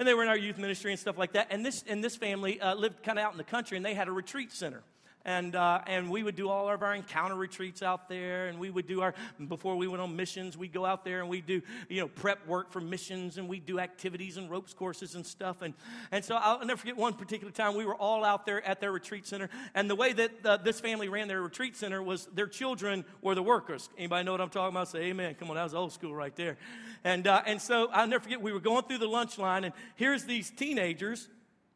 [0.00, 1.48] and they were in our youth ministry and stuff like that.
[1.50, 3.92] And this, and this family uh, lived kind of out in the country, and they
[3.92, 4.82] had a retreat center
[5.24, 8.70] and uh, and we would do all of our encounter retreats out there and we
[8.70, 9.14] would do our
[9.48, 12.46] before we went on missions we'd go out there and we'd do you know prep
[12.46, 15.62] work for missions and we'd do activities and ropes courses and stuff.
[15.62, 15.74] And
[16.10, 18.92] and so i'll never forget one particular time we were all out there at their
[18.92, 19.50] retreat center.
[19.74, 23.34] And the way that uh, this family ran their retreat center was their children were
[23.34, 23.88] the workers.
[23.98, 24.88] Anybody know what i'm talking about?
[24.88, 25.34] Say amen.
[25.34, 26.56] Come on that was old school right there.
[27.04, 29.74] And uh, and so i'll never forget we were going through the lunch line and
[29.96, 31.28] here's these teenagers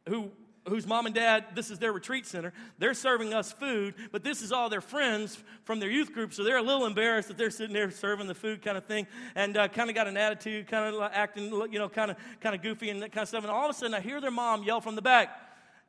[0.07, 0.31] who
[0.67, 4.41] whose mom and dad, this is their retreat center, they're serving us food, but this
[4.41, 7.51] is all their friends from their youth group, so they're a little embarrassed that they're
[7.51, 10.67] sitting there serving the food kind of thing, and uh, kind of got an attitude,
[10.67, 13.43] kind of acting, you know, kind of kind of goofy and that kind of stuff.
[13.43, 15.29] And all of a sudden, I hear their mom yell from the back,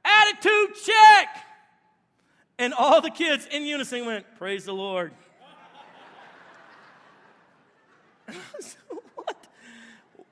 [0.04, 1.28] "Attitude check!"
[2.58, 5.12] And all the kids in unison went, "Praise the Lord."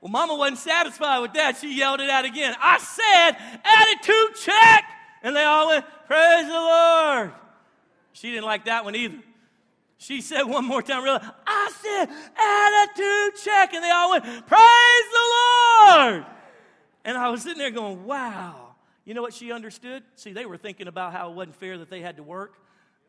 [0.05, 1.57] Well, mama wasn't satisfied with that.
[1.57, 2.53] She yelled it out again.
[2.61, 3.31] I said,
[3.63, 4.83] attitude check.
[5.23, 7.31] And they all went, praise the Lord.
[8.13, 9.17] She didn't like that one either.
[9.97, 13.73] She said one more time, really, I said, attitude check.
[13.73, 16.25] And they all went, praise the Lord.
[17.03, 18.75] And I was sitting there going, wow.
[19.05, 20.03] You know what she understood?
[20.17, 22.53] See, they were thinking about how it wasn't fair that they had to work.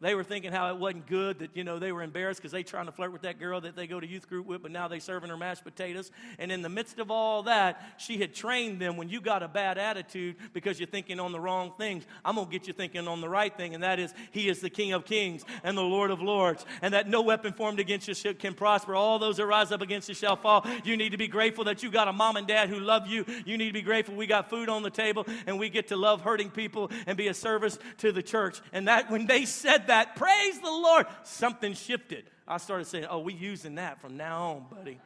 [0.01, 2.63] They were thinking how it wasn't good that, you know, they were embarrassed because they
[2.63, 4.89] trying to flirt with that girl that they go to youth group with, but now
[4.89, 6.11] they serving her mashed potatoes.
[6.39, 9.49] And in the midst of all that, she had trained them when you got a
[9.49, 13.09] bad attitude because you're thinking on the wrong things, I'm going to get you thinking
[13.09, 15.83] on the right thing, and that is He is the King of kings and the
[15.83, 18.95] Lord of lords, and that no weapon formed against you can prosper.
[18.95, 20.67] All those that rise up against you shall fall.
[20.85, 23.25] You need to be grateful that you got a mom and dad who love you.
[23.47, 25.97] You need to be grateful we got food on the table and we get to
[25.97, 28.61] love hurting people and be a service to the church.
[28.73, 32.25] And that when they said that, praise the Lord, something shifted.
[32.47, 34.99] I started saying, oh, we using that from now on, buddy.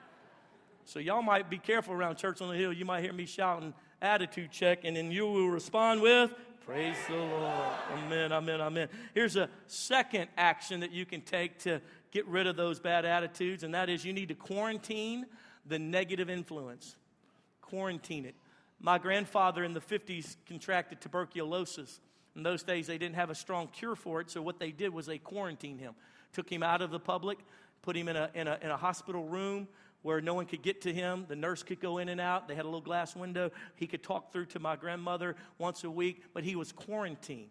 [0.85, 2.73] So y'all might be careful around Church on the Hill.
[2.73, 6.33] You might hear me shouting attitude check, and then you will respond with,
[6.67, 7.53] Praise the Lord.
[7.95, 8.89] Amen, amen, amen.
[9.13, 11.81] Here's a second action that you can take to
[12.13, 15.27] get rid of those bad attitudes, and that is you need to quarantine
[15.67, 16.95] the negative influence.
[17.61, 18.37] Quarantine it.
[18.79, 22.01] My grandfather in the 50s contracted tuberculosis.
[22.37, 24.93] In those days, they didn't have a strong cure for it, so what they did
[24.93, 25.95] was they quarantined him.
[26.33, 27.39] Took him out of the public,
[27.83, 29.67] put him in a, in a, in a hospital room
[30.03, 31.27] where no one could get to him.
[31.29, 32.49] The nurse could go in and out.
[32.49, 33.51] They had a little glass window.
[33.77, 37.51] He could talk through to my grandmother once a week, but he was quarantined.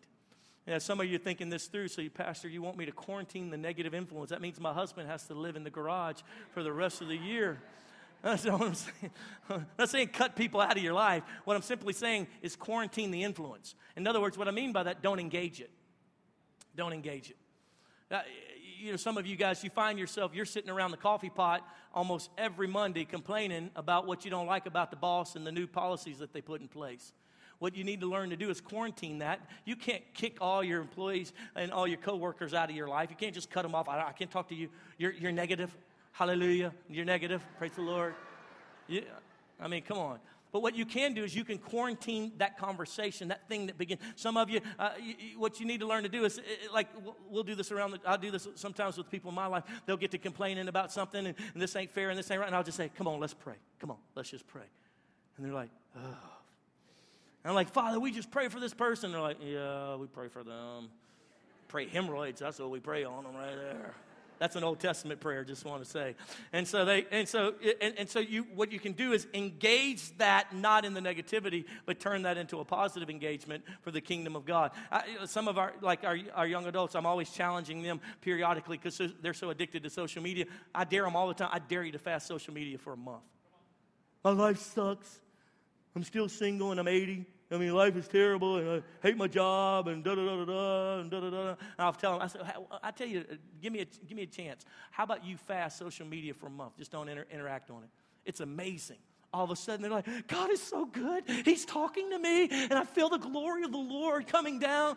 [0.66, 2.92] And some of you are thinking this through, so you, Pastor, you want me to
[2.92, 4.30] quarantine the negative influence.
[4.30, 6.22] That means my husband has to live in the garage
[6.54, 7.60] for the rest of the year.
[8.22, 9.12] That's what I'm saying.
[9.50, 11.24] I'm not saying cut people out of your life.
[11.46, 13.76] What I'm simply saying is quarantine the influence.
[13.96, 15.72] In other words, what I mean by that, don't engage it.
[16.76, 17.38] Don't engage it.
[18.12, 18.22] Uh,
[18.80, 21.68] you know, some of you guys, you find yourself, you're sitting around the coffee pot
[21.94, 25.68] almost every Monday complaining about what you don't like about the boss and the new
[25.68, 27.14] policies that they put in place.
[27.60, 29.42] What you need to learn to do is quarantine that.
[29.66, 33.10] You can't kick all your employees and all your coworkers out of your life.
[33.10, 33.90] You can't just cut them off.
[33.90, 34.70] I, I can't talk to you.
[34.98, 35.76] You're, you're negative.
[36.12, 36.74] Hallelujah.
[36.90, 37.46] You're negative.
[37.58, 38.14] Praise the Lord.
[38.88, 39.02] Yeah.
[39.60, 40.20] I mean, come on.
[40.52, 44.02] But what you can do is you can quarantine that conversation, that thing that begins.
[44.16, 46.88] Some of you, uh, you, what you need to learn to do is, it, like,
[47.30, 49.64] we'll do this around, the, I'll do this sometimes with people in my life.
[49.86, 52.48] They'll get to complaining about something, and, and, this ain't fair, and this ain't right.
[52.48, 53.56] And I'll just say, come on, let's pray.
[53.80, 54.64] Come on, let's just pray.
[55.38, 56.00] And they're like, oh.
[57.44, 59.12] And I'm like, Father, we just pray for this person.
[59.12, 60.90] They're like, yeah, we pray for them.
[61.68, 62.40] Pray hemorrhoids.
[62.40, 63.94] That's what we pray on them right there.
[64.40, 66.16] That's an Old Testament prayer, just want to say.
[66.54, 70.18] And so they and so and, and so you what you can do is engage
[70.18, 74.38] that not in the negativity, but turn that into a positive engagement for the kingdom
[74.38, 74.72] of God.
[74.92, 79.02] I, some of our like our, our young adults, I'm always challenging them periodically because
[79.22, 80.46] they're so addicted to social media.
[80.74, 81.50] I dare them all the time.
[81.52, 83.24] I dare you to fast social media for a month.
[84.24, 85.20] My life sucks.
[85.96, 87.26] I'm still single and I'm 80.
[87.52, 90.46] I mean, life is terrible, and I hate my job, and da da da da
[90.46, 91.50] da, and da da da.
[91.50, 92.42] And I'll tell them, I said,
[92.84, 93.26] I tell you,
[93.60, 94.66] give me a give me a chance.
[94.92, 96.78] How about you fast social media for a month?
[96.78, 97.90] Just don't inter- interact on it.
[98.26, 98.98] It's amazing.
[99.34, 101.24] All of a sudden, they're like, God is so good.
[101.46, 104.96] He's talking to me, and I feel the glory of the Lord coming down.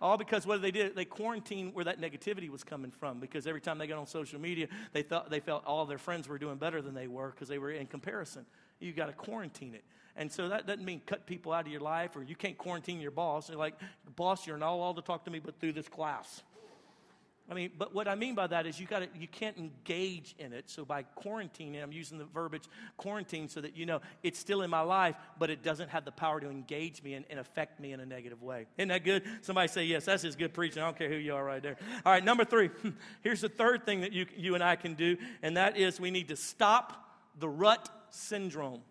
[0.00, 3.18] All because what they did, they quarantined where that negativity was coming from.
[3.18, 6.28] Because every time they got on social media, they thought they felt all their friends
[6.28, 8.46] were doing better than they were because they were in comparison.
[8.78, 9.84] You got to quarantine it.
[10.18, 13.00] And so that doesn't mean cut people out of your life or you can't quarantine
[13.00, 13.48] your boss.
[13.48, 13.74] You're like,
[14.16, 16.42] boss, you're not allowed to talk to me but through this class.
[17.50, 20.52] I mean, but what I mean by that is you got you can't engage in
[20.52, 20.68] it.
[20.68, 22.64] So by quarantining, I'm using the verbiage
[22.98, 26.12] quarantine so that you know it's still in my life, but it doesn't have the
[26.12, 28.66] power to engage me and, and affect me in a negative way.
[28.76, 29.22] Isn't that good?
[29.40, 30.04] Somebody say yes.
[30.04, 30.82] That's just good preaching.
[30.82, 31.78] I don't care who you are right there.
[32.04, 32.68] All right, number three.
[33.22, 36.10] Here's the third thing that you you and I can do, and that is we
[36.10, 38.82] need to stop the rut syndrome.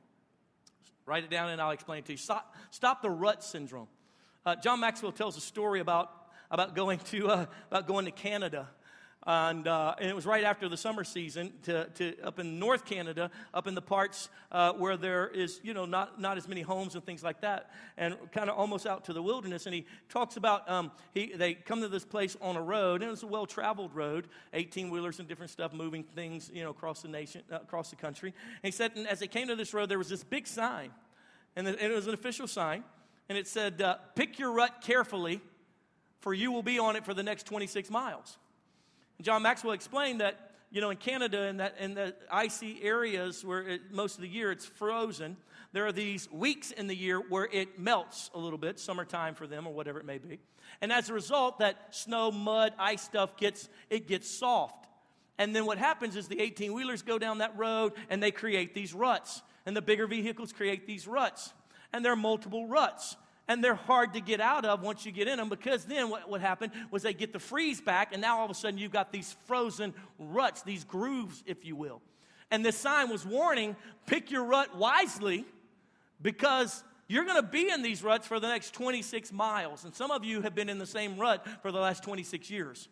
[1.07, 2.17] Write it down and I'll explain it to you.
[2.17, 3.87] Stop, stop the rut syndrome.
[4.45, 6.11] Uh, John Maxwell tells a story about,
[6.51, 8.67] about, going, to, uh, about going to Canada
[9.27, 12.85] and, uh, and, it was right after the summer season to, to up in North
[12.85, 16.61] Canada, up in the parts uh, where there is, you know, not, not as many
[16.61, 19.65] homes and things like that, and kind of almost out to the wilderness.
[19.65, 23.11] And he talks about um, he, they come to this place on a road, and
[23.11, 27.43] it's a well-traveled road, 18-wheelers and different stuff moving things, you know, across the nation,
[27.51, 28.33] uh, across the country.
[28.63, 30.91] And he said, and as they came to this road, there was this big sign,
[31.57, 32.85] and, the, and it was an official sign,
[33.27, 35.41] and it said, uh, "Pick your rut carefully,
[36.21, 38.37] for you will be on it for the next 26 miles."
[39.21, 43.67] John Maxwell explained that, you know, in Canada and that in the icy areas where
[43.67, 45.37] it, most of the year it's frozen,
[45.73, 49.47] there are these weeks in the year where it melts a little bit, summertime for
[49.47, 50.39] them or whatever it may be.
[50.81, 54.87] And as a result, that snow, mud, ice stuff gets it gets soft.
[55.39, 58.73] And then what happens is the 18 wheelers go down that road and they create
[58.73, 59.41] these ruts.
[59.65, 61.53] And the bigger vehicles create these ruts.
[61.93, 63.15] And there are multiple ruts
[63.47, 66.29] and they're hard to get out of once you get in them because then what,
[66.29, 68.91] what happened was they get the freeze back, and now all of a sudden you've
[68.91, 72.01] got these frozen ruts, these grooves, if you will.
[72.51, 75.45] And this sign was warning pick your rut wisely
[76.21, 79.85] because You're going to be in these ruts for the next 26 miles.
[79.85, 82.89] And some of you have been in the same rut for the last 26 years.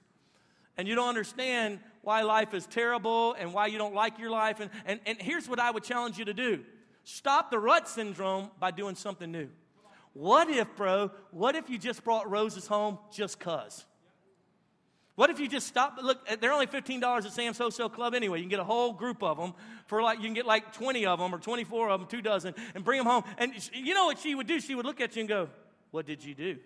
[0.78, 4.60] And you don't understand why life is terrible and why you don't like your life.
[4.62, 6.64] And, and, and here's what I would challenge you to do
[7.04, 9.50] stop the rut syndrome by doing something new.
[10.16, 13.84] What if, bro, what if you just brought roses home just cuz?
[15.16, 15.98] What if you just stop?
[16.02, 18.38] Look, eh, they're only $15 at Sam's Wholesale Club anyway.
[18.38, 19.54] You can get a whole group of them
[19.88, 22.56] for like, you can get like 20 of them or 24 of them, two dozen,
[22.74, 23.26] and bring them home.
[23.38, 24.62] And you know what she would do?
[24.62, 25.50] She would look at you and go,
[25.92, 26.60] What did you do?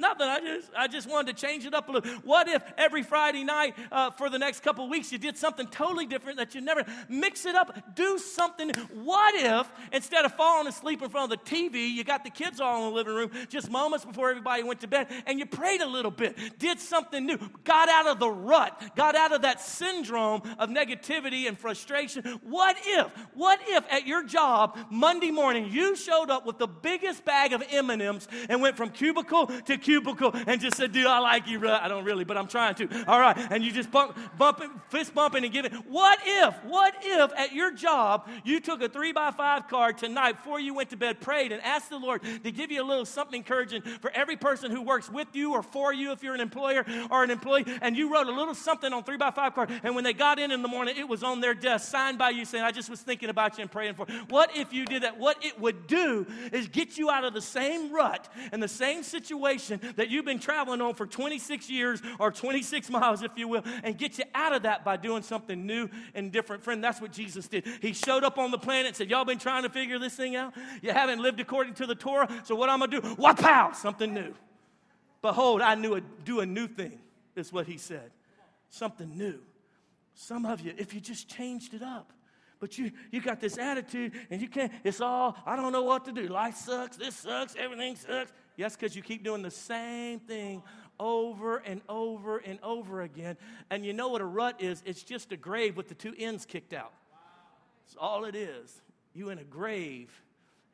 [0.00, 0.28] Nothing.
[0.28, 2.10] I just, I just wanted to change it up a little.
[2.22, 6.06] What if every Friday night uh, for the next couple weeks you did something totally
[6.06, 7.94] different that you never mix it up?
[7.94, 8.70] Do something.
[8.94, 12.60] What if instead of falling asleep in front of the TV, you got the kids
[12.60, 15.82] all in the living room just moments before everybody went to bed and you prayed
[15.82, 19.60] a little bit, did something new, got out of the rut, got out of that
[19.60, 22.22] syndrome of negativity and frustration?
[22.42, 27.26] What if, what if at your job Monday morning you showed up with the biggest
[27.26, 29.89] bag of M&Ms and went from cubicle to cubicle?
[29.90, 31.72] Cubicle and just said, Dude, I like you, bro.
[31.72, 33.04] I don't really, but I'm trying to.
[33.06, 33.36] All right.
[33.50, 35.72] And you just bump, bumping, fist bumping and giving.
[35.72, 40.32] What if, what if at your job you took a three by five card tonight
[40.32, 43.04] before you went to bed, prayed, and asked the Lord to give you a little
[43.04, 46.40] something encouraging for every person who works with you or for you if you're an
[46.40, 49.70] employer or an employee, and you wrote a little something on three by five card,
[49.82, 52.30] and when they got in in the morning, it was on their desk, signed by
[52.30, 54.06] you saying, I just was thinking about you and praying for.
[54.08, 54.20] You.
[54.28, 55.18] What if you did that?
[55.18, 59.02] What it would do is get you out of the same rut and the same
[59.02, 63.62] situation that you've been traveling on for 26 years or 26 miles, if you will,
[63.82, 66.62] and get you out of that by doing something new and different.
[66.62, 67.66] Friend, that's what Jesus did.
[67.80, 70.36] He showed up on the planet and said, Y'all been trying to figure this thing
[70.36, 70.54] out?
[70.82, 73.00] You haven't lived according to the Torah, so what I'm gonna do?
[73.16, 73.74] Wapow!
[73.74, 74.34] Something new.
[75.22, 76.98] Behold, I knew a, do a new thing,
[77.36, 78.10] is what he said.
[78.70, 79.38] Something new.
[80.14, 82.12] Some of you, if you just changed it up,
[82.60, 86.04] but you you got this attitude and you can't it's all i don't know what
[86.04, 90.20] to do life sucks this sucks everything sucks Yes, because you keep doing the same
[90.20, 90.62] thing
[90.98, 93.36] over and over and over again.
[93.70, 94.82] And you know what a rut is?
[94.84, 96.92] It's just a grave with the two ends kicked out.
[97.86, 98.82] That's all it is.
[99.14, 100.10] You in a grave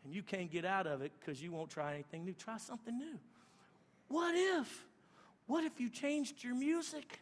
[0.04, 2.34] and you can't get out of it because you won't try anything new.
[2.34, 3.18] Try something new.
[4.08, 4.84] What if?
[5.46, 7.20] What if you changed your music?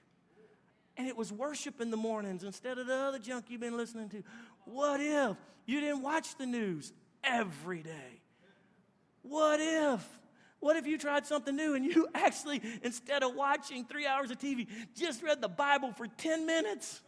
[0.97, 4.09] and it was worship in the mornings instead of the other junk you've been listening
[4.11, 4.23] to?
[4.64, 5.37] What if
[5.67, 8.21] you didn't watch the news every day?
[9.23, 10.07] What if
[10.64, 14.38] what if you tried something new and you actually, instead of watching three hours of
[14.38, 17.03] TV, just read the Bible for 10 minutes?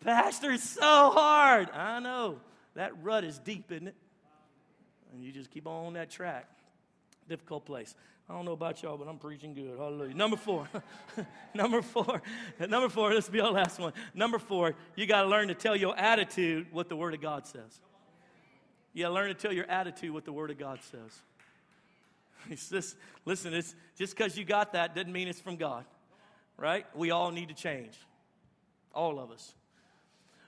[0.00, 1.70] Pastor, it's so hard.
[1.70, 2.40] I know.
[2.74, 3.94] That rut is deep, isn't it?
[5.12, 6.50] And you just keep on that track.
[7.28, 7.94] Difficult place.
[8.28, 9.78] I don't know about y'all, but I'm preaching good.
[9.78, 10.14] Hallelujah.
[10.14, 10.68] Number four.
[11.54, 12.20] Number four.
[12.68, 13.14] Number four.
[13.14, 13.92] This will be our last one.
[14.12, 17.46] Number four, you got to learn to tell your attitude what the Word of God
[17.46, 17.80] says.
[18.96, 21.00] You got to learn to tell your attitude what the Word of God says.
[22.50, 25.84] It's just, listen, it's just because you got that doesn't mean it's from God,
[26.56, 26.86] right?
[26.94, 27.98] We all need to change.
[28.94, 29.52] All of us.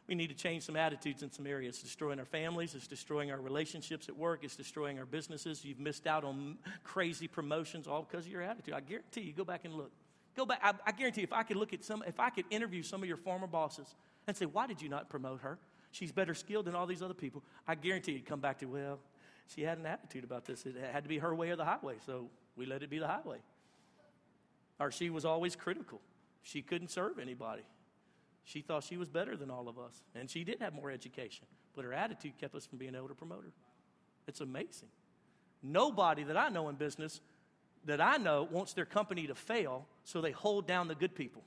[0.07, 1.75] We need to change some attitudes in some areas.
[1.75, 5.65] It's destroying our families, it's destroying our relationships at work, it's destroying our businesses.
[5.65, 8.73] You've missed out on crazy promotions all because of your attitude.
[8.73, 9.91] I guarantee you, go back and look.
[10.37, 10.61] Go back.
[10.63, 13.09] I, I guarantee if I could look at some, if I could interview some of
[13.09, 13.95] your former bosses
[14.27, 15.59] and say, why did you not promote her?
[15.91, 17.43] She's better skilled than all these other people.
[17.67, 18.99] I guarantee you'd come back to, well,
[19.47, 20.67] she had an attitude about this.
[20.67, 23.07] It had to be her way or the highway, so we let it be the
[23.09, 23.39] highway.
[24.79, 26.01] Or she was always critical.
[26.43, 27.63] She couldn't serve anybody.
[28.45, 30.03] She thought she was better than all of us.
[30.15, 33.15] And she did have more education, but her attitude kept us from being able to
[33.15, 33.53] promote her.
[34.27, 34.89] It's amazing.
[35.63, 37.21] Nobody that I know in business
[37.85, 41.43] that I know wants their company to fail, so they hold down the good people.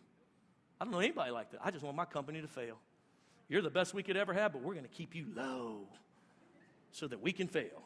[0.79, 1.59] I don't know anybody like that.
[1.63, 2.77] I just want my company to fail.
[3.51, 5.81] You're the best we could ever have, but we're going to keep you low
[6.93, 7.83] so that we can fail.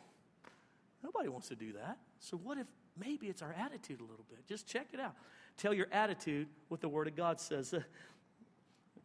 [1.03, 1.97] Nobody wants to do that.
[2.19, 4.45] So, what if maybe it's our attitude a little bit?
[4.45, 5.15] Just check it out.
[5.57, 7.73] Tell your attitude what the Word of God says.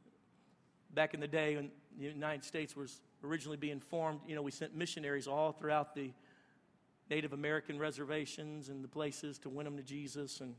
[0.94, 4.50] Back in the day when the United States was originally being formed, you know, we
[4.50, 6.10] sent missionaries all throughout the
[7.08, 10.42] Native American reservations and the places to win them to Jesus.
[10.42, 10.54] And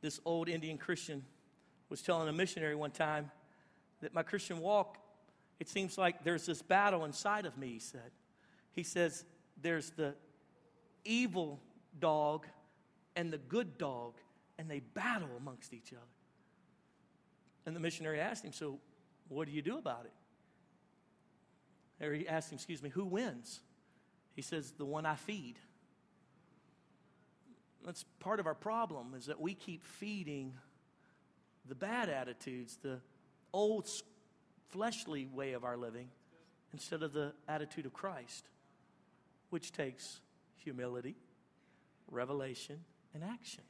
[0.00, 1.24] this old Indian Christian
[1.88, 3.30] was telling a missionary one time,
[4.02, 4.98] that my Christian walk,
[5.58, 8.10] it seems like there's this battle inside of me, he said.
[8.72, 9.24] He says,
[9.60, 10.14] there's the
[11.04, 11.60] evil
[11.98, 12.46] dog
[13.16, 14.14] and the good dog,
[14.58, 16.02] and they battle amongst each other.
[17.66, 18.78] And the missionary asked him, So,
[19.28, 20.06] what do you do about
[22.00, 22.04] it?
[22.04, 23.60] Or he asked him, Excuse me, who wins?
[24.34, 25.54] He says, The one I feed.
[27.84, 30.54] That's part of our problem is that we keep feeding
[31.68, 33.00] the bad attitudes, the
[33.52, 33.88] old
[34.70, 36.08] fleshly way of our living
[36.72, 38.48] instead of the attitude of Christ,
[39.50, 40.20] which takes
[40.56, 41.16] humility,
[42.10, 42.80] revelation,
[43.14, 43.64] and action.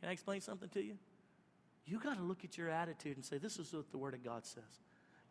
[0.00, 0.98] Can I explain something to you?
[1.84, 4.22] You got to look at your attitude and say, This is what the Word of
[4.22, 4.62] God says.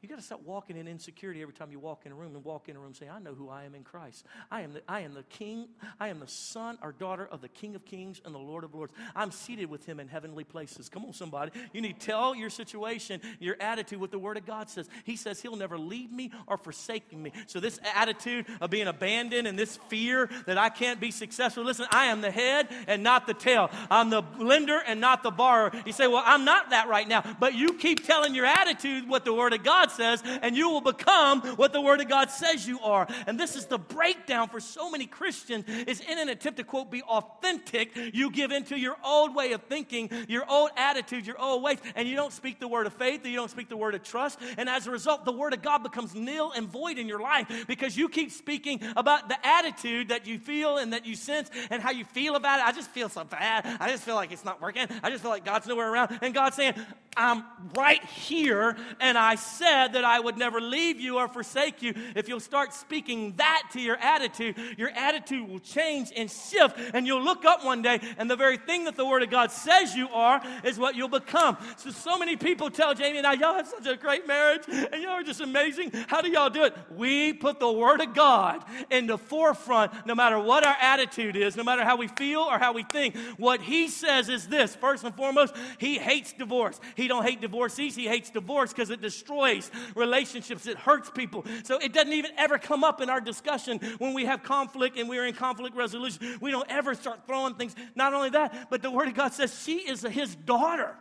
[0.01, 2.43] You got to stop walking in insecurity every time you walk in a room and
[2.43, 4.25] walk in a room saying, I know who I am in Christ.
[4.49, 5.67] I am, the, I am the king,
[5.99, 8.73] I am the son or daughter of the King of Kings and the Lord of
[8.73, 8.93] Lords.
[9.15, 10.89] I'm seated with him in heavenly places.
[10.89, 11.51] Come on, somebody.
[11.71, 14.89] You need to tell your situation, your attitude, what the Word of God says.
[15.03, 17.31] He says he'll never leave me or forsake me.
[17.45, 21.85] So, this attitude of being abandoned and this fear that I can't be successful, listen,
[21.91, 23.69] I am the head and not the tail.
[23.91, 25.71] I'm the lender and not the borrower.
[25.85, 27.23] You say, Well, I'm not that right now.
[27.39, 30.81] But you keep telling your attitude what the Word of God says, and you will
[30.81, 33.07] become what the Word of God says you are.
[33.27, 36.91] And this is the breakdown for so many Christians is in an attempt to quote
[36.91, 41.63] be authentic, you give into your old way of thinking, your old attitude, your old
[41.63, 44.03] ways, and you don't speak the word of faith, you don't speak the word of
[44.03, 47.19] trust, and as a result, the word of God becomes nil and void in your
[47.19, 51.49] life because you keep speaking about the attitude that you feel and that you sense
[51.69, 52.65] and how you feel about it.
[52.65, 53.65] I just feel so bad.
[53.79, 54.87] I just feel like it's not working.
[55.03, 56.19] I just feel like God's nowhere around.
[56.21, 56.73] And God's saying,
[57.17, 57.43] I'm
[57.75, 61.93] right here, and I said that I would never leave you or forsake you.
[62.15, 67.05] If you'll start speaking that to your attitude, your attitude will change and shift, and
[67.05, 69.93] you'll look up one day, and the very thing that the Word of God says
[69.93, 71.57] you are is what you'll become.
[71.75, 75.03] So, so many people tell Jamie and I, y'all have such a great marriage, and
[75.03, 75.91] y'all are just amazing.
[76.07, 76.73] How do y'all do it?
[76.95, 81.57] We put the Word of God in the forefront, no matter what our attitude is,
[81.57, 83.17] no matter how we feel or how we think.
[83.35, 86.79] What He says is this first and foremost, He hates divorce.
[87.07, 91.45] Don't hate divorcees, He hates divorce because it destroys relationships, it hurts people.
[91.63, 95.07] So it doesn't even ever come up in our discussion when we have conflict and
[95.09, 96.37] we're in conflict resolution.
[96.41, 97.75] We don't ever start throwing things.
[97.95, 100.95] Not only that, but the Word of God says she is his daughter.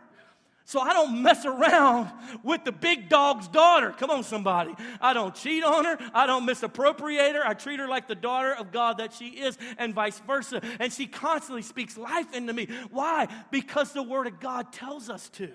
[0.65, 2.11] So I don't mess around
[2.43, 3.91] with the big dog's daughter.
[3.91, 4.73] Come on, somebody.
[5.01, 5.97] I don't cheat on her.
[6.13, 7.45] I don't misappropriate her.
[7.45, 10.61] I treat her like the daughter of God that she is, and vice versa.
[10.79, 12.67] And she constantly speaks life into me.
[12.91, 13.27] Why?
[13.49, 15.51] Because the Word of God tells us to.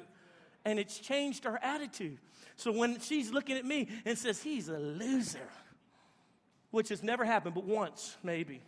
[0.67, 2.19] And it's changed her attitude.
[2.57, 5.49] So when she's looking at me and says, he's a loser,
[6.73, 8.61] which has never happened but once, maybe,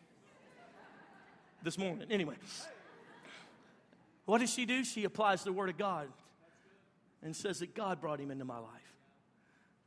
[1.64, 2.06] this morning.
[2.08, 2.36] Anyway,
[4.26, 4.84] what does she do?
[4.84, 6.06] She applies the Word of God
[7.20, 8.94] and says that God brought him into my life,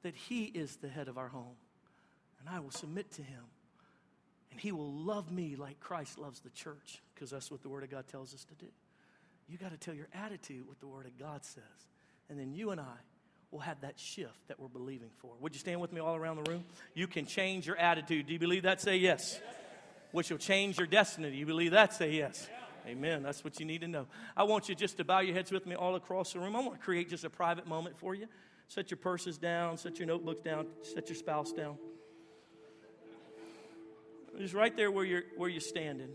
[0.04, 1.56] that he is the head of our home,
[2.42, 3.44] and I will submit to him.
[4.52, 7.84] And he will love me like Christ loves the church, because that's what the Word
[7.86, 8.70] of God tells us to do.
[9.48, 11.64] You got to tell your attitude what the Word of God says.
[12.32, 12.96] And then you and I
[13.52, 15.32] will have that shift that we're believing for.
[15.42, 16.64] Would you stand with me all around the room?
[16.94, 18.26] You can change your attitude.
[18.26, 18.80] Do you believe that?
[18.80, 19.40] Say yes.
[20.14, 21.30] Which will change your destiny.
[21.30, 21.94] Do you believe that?
[21.94, 22.50] Say yes.
[22.88, 23.22] Amen.
[23.22, 24.08] That's what you need to know.
[24.36, 26.56] I want you just to bow your heads with me all across the room.
[26.56, 28.28] I want to create just a private moment for you.
[28.70, 31.78] Set your purses down, set your notebooks down, set your spouse down.
[34.38, 36.12] Just right there where you're, where you're standing.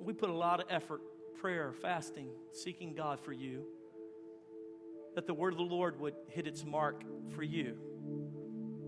[0.00, 1.00] We put a lot of effort,
[1.40, 3.64] prayer, fasting, seeking God for you,
[5.14, 7.02] that the word of the Lord would hit its mark
[7.34, 7.76] for you.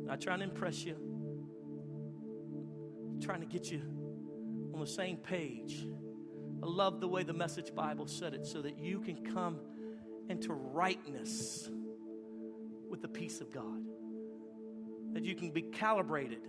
[0.04, 0.96] Not trying to impress you,
[3.20, 3.82] trying to get you
[4.74, 5.86] on the same page.
[6.62, 9.58] I love the way the Message Bible said it so that you can come
[10.28, 11.68] into rightness
[12.88, 13.82] with the peace of God,
[15.12, 16.40] that you can be calibrated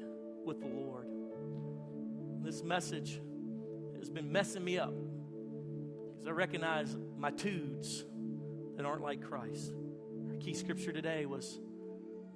[0.45, 1.07] with the Lord.
[2.43, 3.19] This message
[3.99, 4.93] has been messing me up
[6.11, 8.05] because I recognize my tudes
[8.77, 9.73] that aren't like Christ.
[10.29, 11.59] Our key scripture today was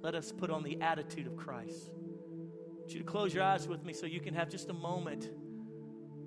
[0.00, 1.90] let us put on the attitude of Christ.
[1.90, 4.74] I want you to close your eyes with me so you can have just a
[4.74, 5.30] moment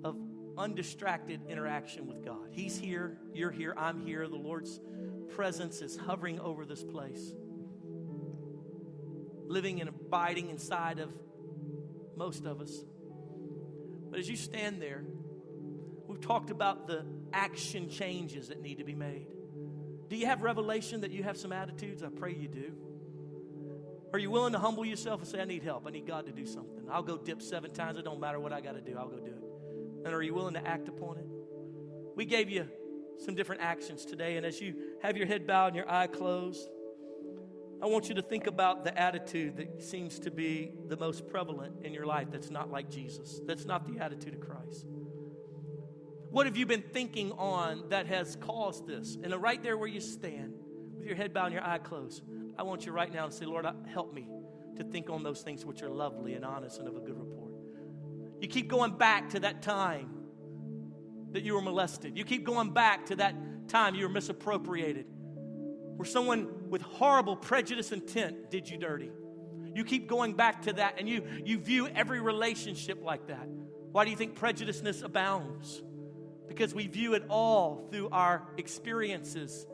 [0.02, 0.16] of
[0.56, 2.48] undistracted interaction with God.
[2.50, 4.26] He's here, you're here, I'm here.
[4.26, 4.80] The Lord's
[5.34, 7.34] presence is hovering over this place,
[9.46, 11.12] living and abiding inside of
[12.16, 12.72] most of us.
[14.10, 15.04] But as you stand there,
[16.06, 17.04] we've talked about the
[17.34, 19.26] action changes that need to be made.
[20.08, 22.02] Do you have revelation that you have some attitudes?
[22.02, 22.72] I pray you do.
[24.12, 25.86] Are you willing to humble yourself and say, I need help?
[25.86, 26.84] I need God to do something.
[26.90, 27.98] I'll go dip seven times.
[27.98, 28.96] It don't matter what I got to do.
[28.96, 30.06] I'll go do it.
[30.06, 31.26] And are you willing to act upon it?
[32.14, 32.68] We gave you
[33.18, 34.36] some different actions today.
[34.36, 36.68] And as you have your head bowed and your eye closed,
[37.82, 41.84] I want you to think about the attitude that seems to be the most prevalent
[41.84, 44.86] in your life that's not like Jesus, that's not the attitude of Christ.
[46.36, 49.16] What have you been thinking on that has caused this?
[49.22, 50.52] And right there where you stand,
[50.98, 52.24] with your head bowed and your eye closed,
[52.58, 54.28] I want you right now to say, Lord, help me
[54.76, 57.52] to think on those things which are lovely and honest and of a good report.
[58.38, 60.10] You keep going back to that time
[61.32, 62.18] that you were molested.
[62.18, 63.34] You keep going back to that
[63.68, 65.06] time you were misappropriated.
[65.96, 69.10] where someone with horrible prejudice intent did you dirty.
[69.74, 73.48] You keep going back to that and you, you view every relationship like that.
[73.92, 75.82] Why do you think prejudiceness abounds?
[76.48, 79.66] Because we view it all through our experiences.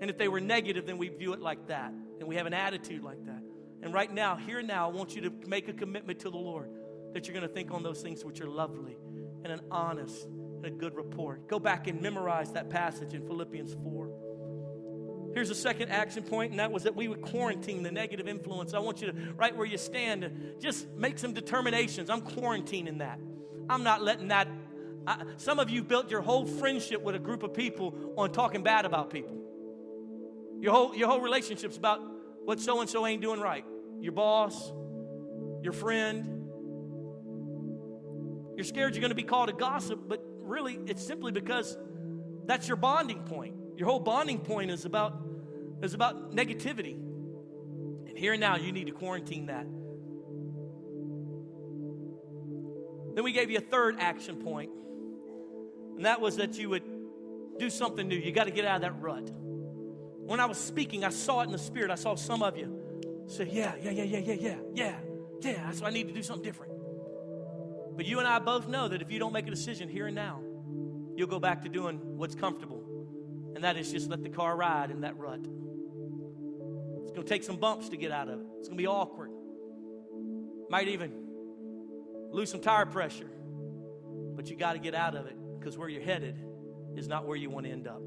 [0.00, 1.92] And if they were negative, then we view it like that.
[2.18, 3.42] And we have an attitude like that.
[3.82, 6.70] And right now, here now, I want you to make a commitment to the Lord
[7.14, 8.96] that you're going to think on those things which are lovely
[9.42, 11.48] and an honest and a good report.
[11.48, 14.10] Go back and memorize that passage in Philippians 4.
[15.32, 18.74] Here's a second action point, and that was that we would quarantine the negative influence.
[18.74, 22.10] I want you to, right where you stand, just make some determinations.
[22.10, 23.20] I'm quarantining that.
[23.68, 24.48] I'm not letting that.
[25.06, 28.62] I, some of you built your whole friendship with a group of people on talking
[28.62, 29.36] bad about people.
[30.60, 32.00] Your whole, your whole relationship's about
[32.44, 33.64] what so and so ain't doing right.
[34.00, 34.72] Your boss,
[35.62, 36.36] your friend.
[38.56, 41.78] You're scared you're going to be called a gossip, but really it's simply because
[42.46, 43.54] that's your bonding point.
[43.76, 45.18] Your whole bonding point is about,
[45.82, 46.92] is about negativity.
[46.94, 49.66] And here and now, you need to quarantine that.
[53.14, 54.70] Then we gave you a third action point,
[56.00, 56.82] and that was that you would
[57.58, 58.16] do something new.
[58.16, 59.30] You got to get out of that rut.
[59.30, 61.90] When I was speaking, I saw it in the spirit.
[61.90, 62.80] I saw some of you
[63.26, 64.94] say, Yeah, yeah, yeah, yeah, yeah, yeah, yeah,
[65.42, 65.70] yeah.
[65.72, 66.72] So I need to do something different.
[67.98, 70.14] But you and I both know that if you don't make a decision here and
[70.14, 70.40] now,
[71.16, 72.82] you'll go back to doing what's comfortable
[73.54, 75.40] and that is just let the car ride in that rut.
[75.40, 78.46] It's going to take some bumps to get out of it.
[78.60, 79.32] It's going to be awkward.
[80.70, 81.12] Might even
[82.30, 83.30] lose some tire pressure.
[84.34, 86.36] But you got to get out of it because where you're headed
[86.96, 88.00] is not where you want to end up.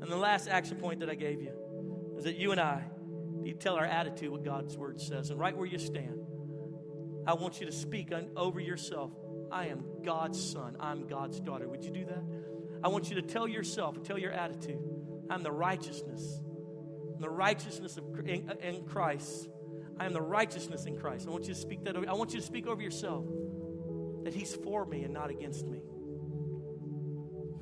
[0.00, 1.52] And the last action point that I gave you
[2.16, 2.84] is that you and I
[3.40, 5.30] need to tell our attitude what God's word says.
[5.30, 6.20] And right where you stand,
[7.26, 9.10] I want you to speak over yourself.
[9.50, 10.76] I am God's son.
[10.80, 11.68] I'm God's daughter.
[11.68, 12.22] Would you do that?
[12.82, 14.82] I want you to tell yourself, tell your attitude,
[15.30, 16.40] I'm the righteousness.
[17.14, 19.48] I'm the righteousness of in, in Christ.
[19.98, 21.26] I am the righteousness in Christ.
[21.28, 22.08] I want you to speak that over.
[22.08, 23.24] I want you to speak over yourself
[24.24, 25.80] that He's for me and not against me.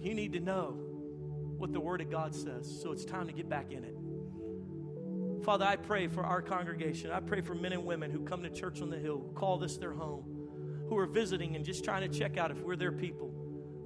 [0.03, 0.77] You need to know
[1.59, 5.45] what the Word of God says, so it's time to get back in it.
[5.45, 7.13] Father, I pray for our congregation.
[7.13, 9.77] I pray for men and women who come to church on the hill, call this
[9.77, 10.25] their home,
[10.89, 13.33] who are visiting and just trying to check out if we're their people.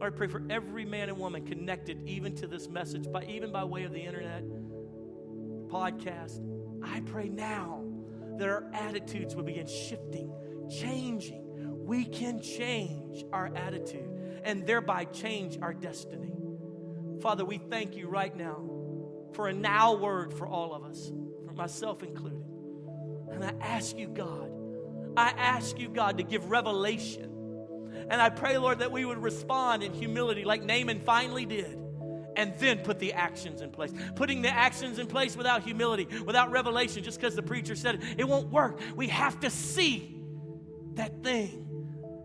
[0.01, 3.53] Lord, I pray for every man and woman connected even to this message, by, even
[3.53, 4.43] by way of the internet,
[5.69, 6.41] podcast.
[6.83, 7.85] I pray now
[8.39, 10.33] that our attitudes will begin shifting,
[10.71, 11.43] changing.
[11.85, 14.16] We can change our attitude
[14.47, 16.33] and thereby change our destiny.
[17.21, 18.63] Father, we thank you right now
[19.35, 21.13] for a now word for all of us,
[21.47, 22.45] for myself included.
[23.31, 24.51] And I ask you, God,
[25.19, 27.37] I ask you, God, to give revelation
[28.09, 31.79] and I pray, Lord, that we would respond in humility like Naaman finally did
[32.37, 33.93] and then put the actions in place.
[34.15, 38.03] Putting the actions in place without humility, without revelation, just because the preacher said it,
[38.19, 38.81] it won't work.
[38.95, 40.23] We have to see
[40.95, 41.67] that thing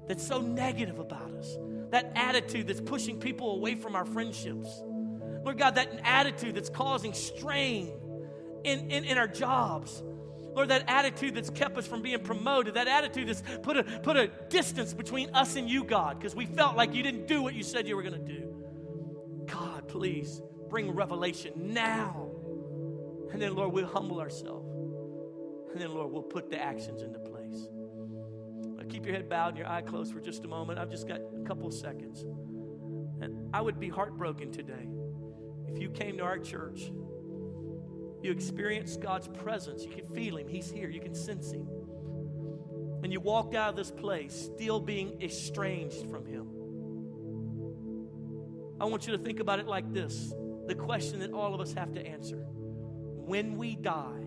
[0.08, 1.58] that's so negative about us,
[1.92, 4.68] that attitude that's pushing people away from our friendships.
[5.44, 7.92] Lord God, that attitude that's causing strain
[8.64, 10.04] in, in, in our jobs
[10.54, 14.18] Lord, that attitude that's kept us from being promoted, that attitude that's put a, put
[14.18, 17.54] a distance between us and you, God, because we felt like you didn't do what
[17.54, 18.54] you said you were going to do.
[19.46, 22.30] God, please bring revelation now.
[23.32, 24.68] And then, Lord, we'll humble ourselves.
[25.72, 27.41] And then, Lord, we'll put the actions into place.
[28.92, 30.78] Keep your head bowed and your eye closed for just a moment.
[30.78, 32.24] I've just got a couple seconds.
[33.22, 34.88] And I would be heartbroken today
[35.68, 36.92] if you came to our church
[38.22, 39.84] you experienced God's presence.
[39.84, 40.48] You can feel Him.
[40.48, 40.90] He's here.
[40.90, 41.68] You can sense Him.
[43.04, 46.48] And you walked out of this place still being estranged from Him.
[48.80, 50.34] I want you to think about it like this
[50.68, 54.22] the question that all of us have to answer When we die,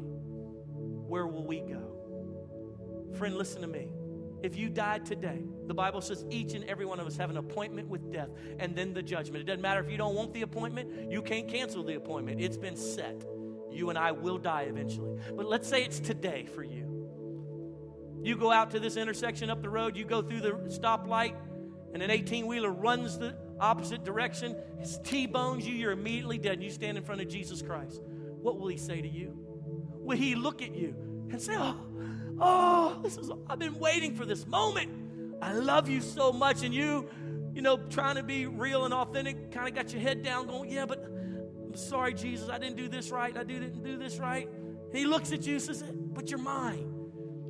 [1.07, 3.12] where will we go?
[3.17, 3.89] Friend, listen to me.
[4.45, 7.38] If you died today, the Bible says each and every one of us have an
[7.38, 8.28] appointment with death
[8.59, 9.40] and then the judgment.
[9.40, 12.42] It doesn't matter if you don't want the appointment, you can't cancel the appointment.
[12.42, 13.24] It's been set.
[13.72, 15.18] You and I will die eventually.
[15.34, 17.09] But let's say it's today for you.
[18.22, 21.36] You go out to this intersection up the road, you go through the stoplight,
[21.95, 24.59] and an 18 wheeler runs the opposite direction,
[25.05, 28.03] T bones you, you're immediately dead, and you stand in front of Jesus Christ.
[28.05, 29.38] What will he say to you?
[30.01, 30.95] Will he look at you
[31.30, 31.78] and say, Oh,
[32.39, 34.91] oh, this is I've been waiting for this moment.
[35.43, 37.09] I love you so much, and you,
[37.53, 40.70] you know, trying to be real and authentic, kind of got your head down, going,
[40.70, 43.37] Yeah, but I'm sorry, Jesus, I didn't do this right.
[43.37, 44.49] I didn't do this right.
[44.49, 46.91] And he looks at you and says, But you're mine.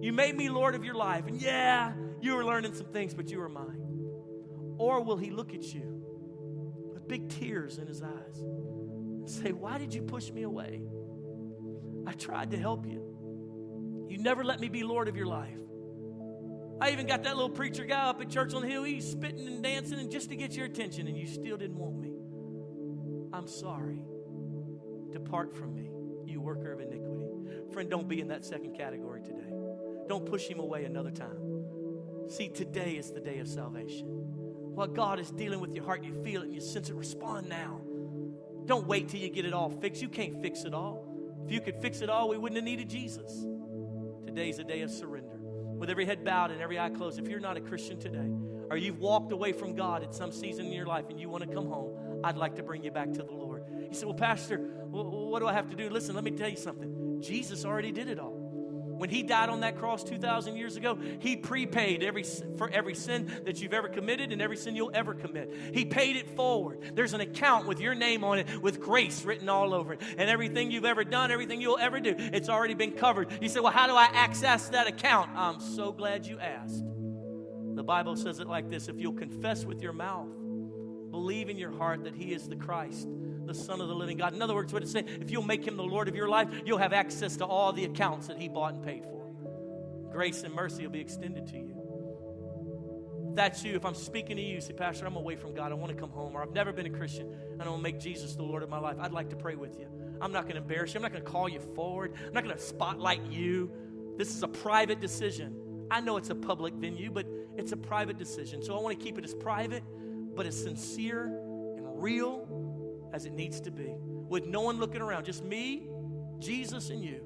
[0.01, 1.27] You made me Lord of your life.
[1.27, 3.85] And yeah, you were learning some things, but you were mine.
[4.79, 6.03] Or will he look at you
[6.93, 10.83] with big tears in his eyes and say, Why did you push me away?
[12.07, 13.04] I tried to help you.
[14.09, 15.59] You never let me be Lord of your life.
[16.81, 18.85] I even got that little preacher guy up at Church on the Hill.
[18.85, 21.99] He's spitting and dancing and just to get your attention, and you still didn't want
[21.99, 22.13] me.
[23.33, 24.03] I'm sorry.
[25.11, 25.91] Depart from me,
[26.27, 27.27] you worker of iniquity.
[27.73, 29.53] Friend, don't be in that second category today.
[30.09, 31.65] Don't push him away another time.
[32.29, 34.07] See, today is the day of salvation.
[34.09, 36.95] While God is dealing with your heart, you feel it and you sense it.
[36.95, 37.81] Respond now.
[38.67, 40.03] Don't wait till you get it all fixed.
[40.03, 41.07] You can't fix it all.
[41.47, 43.47] If you could fix it all, we wouldn't have needed Jesus.
[44.35, 45.37] Today's a day of surrender.
[45.39, 48.33] With every head bowed and every eye closed, if you're not a Christian today,
[48.69, 51.49] or you've walked away from God at some season in your life and you want
[51.49, 53.63] to come home, I'd like to bring you back to the Lord.
[53.89, 54.57] You say, Well, Pastor,
[54.91, 55.89] what do I have to do?
[55.89, 57.21] Listen, let me tell you something.
[57.21, 58.34] Jesus already did it all.
[58.97, 62.25] When he died on that cross 2,000 years ago, he prepaid every,
[62.57, 65.53] for every sin that you've ever committed and every sin you'll ever commit.
[65.73, 66.93] He paid it forward.
[66.95, 70.03] There's an account with your name on it with grace written all over it.
[70.17, 73.33] And everything you've ever done, everything you'll ever do, it's already been covered.
[73.41, 75.31] You say, Well, how do I access that account?
[75.35, 76.85] I'm so glad you asked.
[77.75, 80.29] The Bible says it like this if you'll confess with your mouth,
[81.11, 83.09] believe in your heart that he is the Christ
[83.47, 84.35] the Son of the living God.
[84.35, 86.49] In other words, what it's saying, if you'll make him the Lord of your life,
[86.65, 89.31] you'll have access to all the accounts that he bought and paid for.
[90.13, 91.75] Grace and mercy will be extended to you.
[93.29, 95.73] If that's you, if I'm speaking to you, say, Pastor, I'm away from God.
[95.73, 97.83] I want to come home, or I've never been a Christian, and I want to
[97.83, 98.97] make Jesus the Lord of my life.
[99.01, 99.89] I'd like to pray with you.
[100.21, 100.99] I'm not going to embarrass you.
[100.99, 102.15] I'm not going to call you forward.
[102.25, 103.73] I'm not going to spotlight you.
[104.17, 105.87] This is a private decision.
[105.91, 107.27] I know it's a public venue, but
[107.57, 108.63] it's a private decision.
[108.63, 109.83] So I want to keep it as private,
[110.37, 111.27] but as sincere
[111.77, 112.47] and real
[113.15, 113.95] as it needs to be,
[114.29, 115.89] with no one looking around, just me,
[116.41, 117.21] Jesus, and you.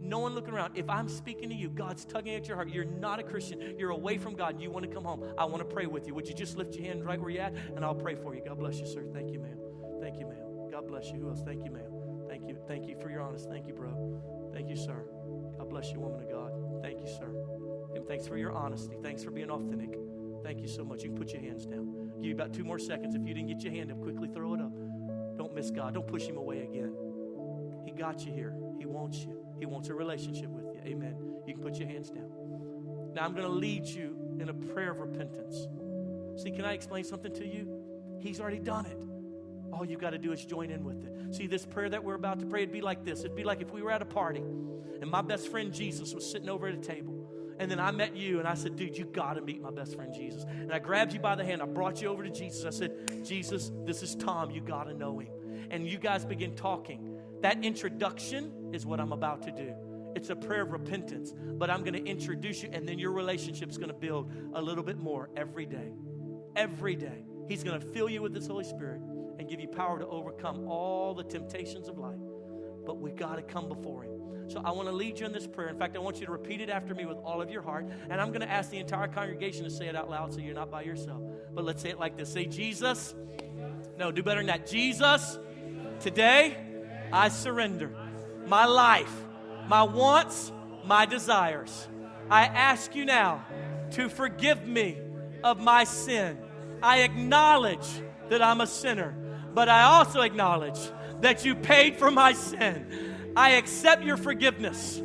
[0.00, 0.76] No one looking around.
[0.76, 2.68] If I'm speaking to you, God's tugging at your heart.
[2.68, 3.76] You're not a Christian.
[3.78, 4.60] You're away from God.
[4.60, 5.24] You want to come home.
[5.38, 6.14] I want to pray with you.
[6.14, 8.42] Would you just lift your hand right where you're at, and I'll pray for you.
[8.44, 9.04] God bless you, sir.
[9.12, 9.58] Thank you, ma'am.
[10.00, 10.70] Thank you, ma'am.
[10.72, 11.20] God bless you.
[11.20, 11.42] Who else?
[11.44, 11.92] Thank you, ma'am.
[12.28, 12.58] Thank you.
[12.66, 13.50] Thank you for your honesty.
[13.52, 14.50] Thank you, bro.
[14.52, 15.04] Thank you, sir.
[15.58, 16.82] God bless you, woman of God.
[16.82, 17.32] Thank you, sir.
[17.94, 18.96] And thanks for your honesty.
[19.02, 19.96] Thanks for being authentic.
[20.42, 21.02] Thank you so much.
[21.02, 22.10] You can put your hands down.
[22.14, 23.14] I'll give you about two more seconds.
[23.14, 24.72] If you didn't get your hand up, quickly throw it up.
[25.50, 25.94] Don't miss God.
[25.94, 26.94] Don't push Him away again.
[27.84, 28.54] He got you here.
[28.78, 29.36] He wants you.
[29.58, 30.80] He wants a relationship with you.
[30.86, 31.16] Amen.
[31.44, 32.30] You can put your hands down.
[33.14, 35.66] Now I'm going to lead you in a prayer of repentance.
[36.40, 37.66] See, can I explain something to you?
[38.20, 39.02] He's already done it.
[39.72, 41.34] All you got to do is join in with it.
[41.34, 43.20] See, this prayer that we're about to pray, it'd be like this.
[43.20, 44.44] It'd be like if we were at a party
[45.00, 47.26] and my best friend Jesus was sitting over at a table.
[47.58, 49.96] And then I met you and I said, dude, you got to meet my best
[49.96, 50.44] friend Jesus.
[50.44, 51.60] And I grabbed you by the hand.
[51.60, 52.64] I brought you over to Jesus.
[52.64, 54.52] I said, Jesus, this is Tom.
[54.52, 55.39] You got to know him.
[55.70, 57.18] And you guys begin talking.
[57.42, 59.74] That introduction is what I'm about to do.
[60.14, 63.70] It's a prayer of repentance, but I'm going to introduce you, and then your relationship
[63.70, 65.92] is going to build a little bit more every day.
[66.56, 67.24] Every day.
[67.48, 69.00] He's going to fill you with His Holy Spirit
[69.38, 72.18] and give you power to overcome all the temptations of life.
[72.84, 74.20] But we got to come before Him.
[74.48, 75.68] So I want to lead you in this prayer.
[75.68, 77.88] In fact, I want you to repeat it after me with all of your heart.
[78.08, 80.54] And I'm going to ask the entire congregation to say it out loud so you're
[80.54, 81.22] not by yourself.
[81.54, 83.14] But let's say it like this Say, Jesus.
[83.96, 84.66] No, do better than that.
[84.66, 85.38] Jesus,
[86.00, 86.56] today
[87.12, 87.90] I surrender
[88.46, 89.12] my life,
[89.68, 90.52] my wants,
[90.84, 91.88] my desires.
[92.30, 93.44] I ask you now
[93.92, 94.98] to forgive me
[95.44, 96.38] of my sin.
[96.82, 97.86] I acknowledge
[98.28, 99.14] that I'm a sinner,
[99.52, 100.78] but I also acknowledge
[101.20, 103.32] that you paid for my sin.
[103.36, 105.02] I accept your forgiveness.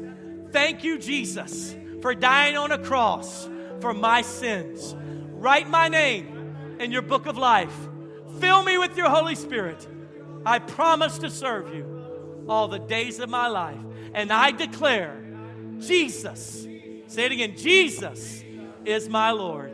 [0.52, 3.50] Thank you, Jesus, for dying on a cross
[3.82, 4.96] for my sins.
[5.32, 7.76] Write my name in your book of life.
[8.39, 9.88] Fill me with your Holy Spirit.
[10.46, 13.80] I promise to serve you all the days of my life.
[14.14, 15.24] And I declare,
[15.80, 16.68] Jesus,
[17.08, 18.43] say it again, Jesus
[18.86, 19.72] is my Lord.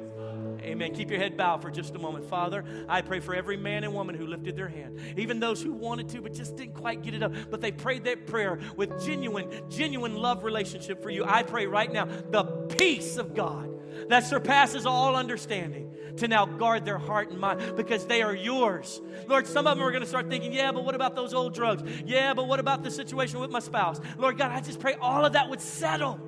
[0.62, 0.94] Amen.
[0.94, 2.26] Keep your head bowed for just a moment.
[2.26, 5.74] Father, I pray for every man and woman who lifted their hand, even those who
[5.74, 9.04] wanted to but just didn't quite get it up, but they prayed that prayer with
[9.04, 11.26] genuine, genuine love relationship for you.
[11.26, 12.44] I pray right now the
[12.78, 13.70] peace of God
[14.10, 19.02] that surpasses all understanding to now guard their heart and mind because they are yours.
[19.28, 21.54] Lord, some of them are going to start thinking, yeah, but what about those old
[21.54, 21.84] drugs?
[22.06, 24.00] Yeah, but what about the situation with my spouse?
[24.18, 26.20] Lord God, I just pray all of that would settle.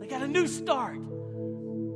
[0.00, 0.98] They got a new start.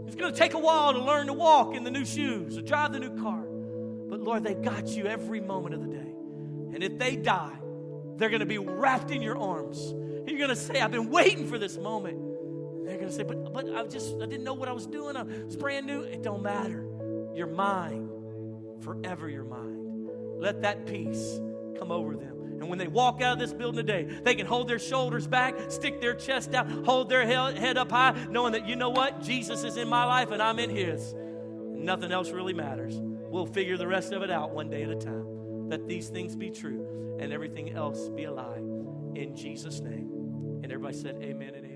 [0.06, 2.62] It's going to take a while to learn to walk in the new shoes or
[2.62, 3.42] drive the new car.
[4.08, 6.12] But Lord, they've got you every moment of the day.
[6.74, 7.56] And if they die,
[8.16, 9.78] they're going to be wrapped in your arms.
[9.80, 12.29] And you're going to say, I've been waiting for this moment.
[13.10, 15.16] And say, but, but I just, I didn't know what I was doing.
[15.16, 16.02] I was brand new.
[16.02, 16.86] It don't matter.
[17.34, 18.08] You're mine.
[18.82, 20.08] Forever your mind.
[20.38, 21.40] Let that peace
[21.76, 22.36] come over them.
[22.60, 25.56] And when they walk out of this building today, they can hold their shoulders back,
[25.70, 29.22] stick their chest out, hold their head up high, knowing that, you know what?
[29.22, 31.14] Jesus is in my life and I'm in His.
[31.58, 32.94] Nothing else really matters.
[33.00, 35.68] We'll figure the rest of it out one day at a time.
[35.68, 38.58] Let these things be true and everything else be a lie.
[39.16, 40.60] in Jesus' name.
[40.62, 41.69] And everybody said, Amen and amen.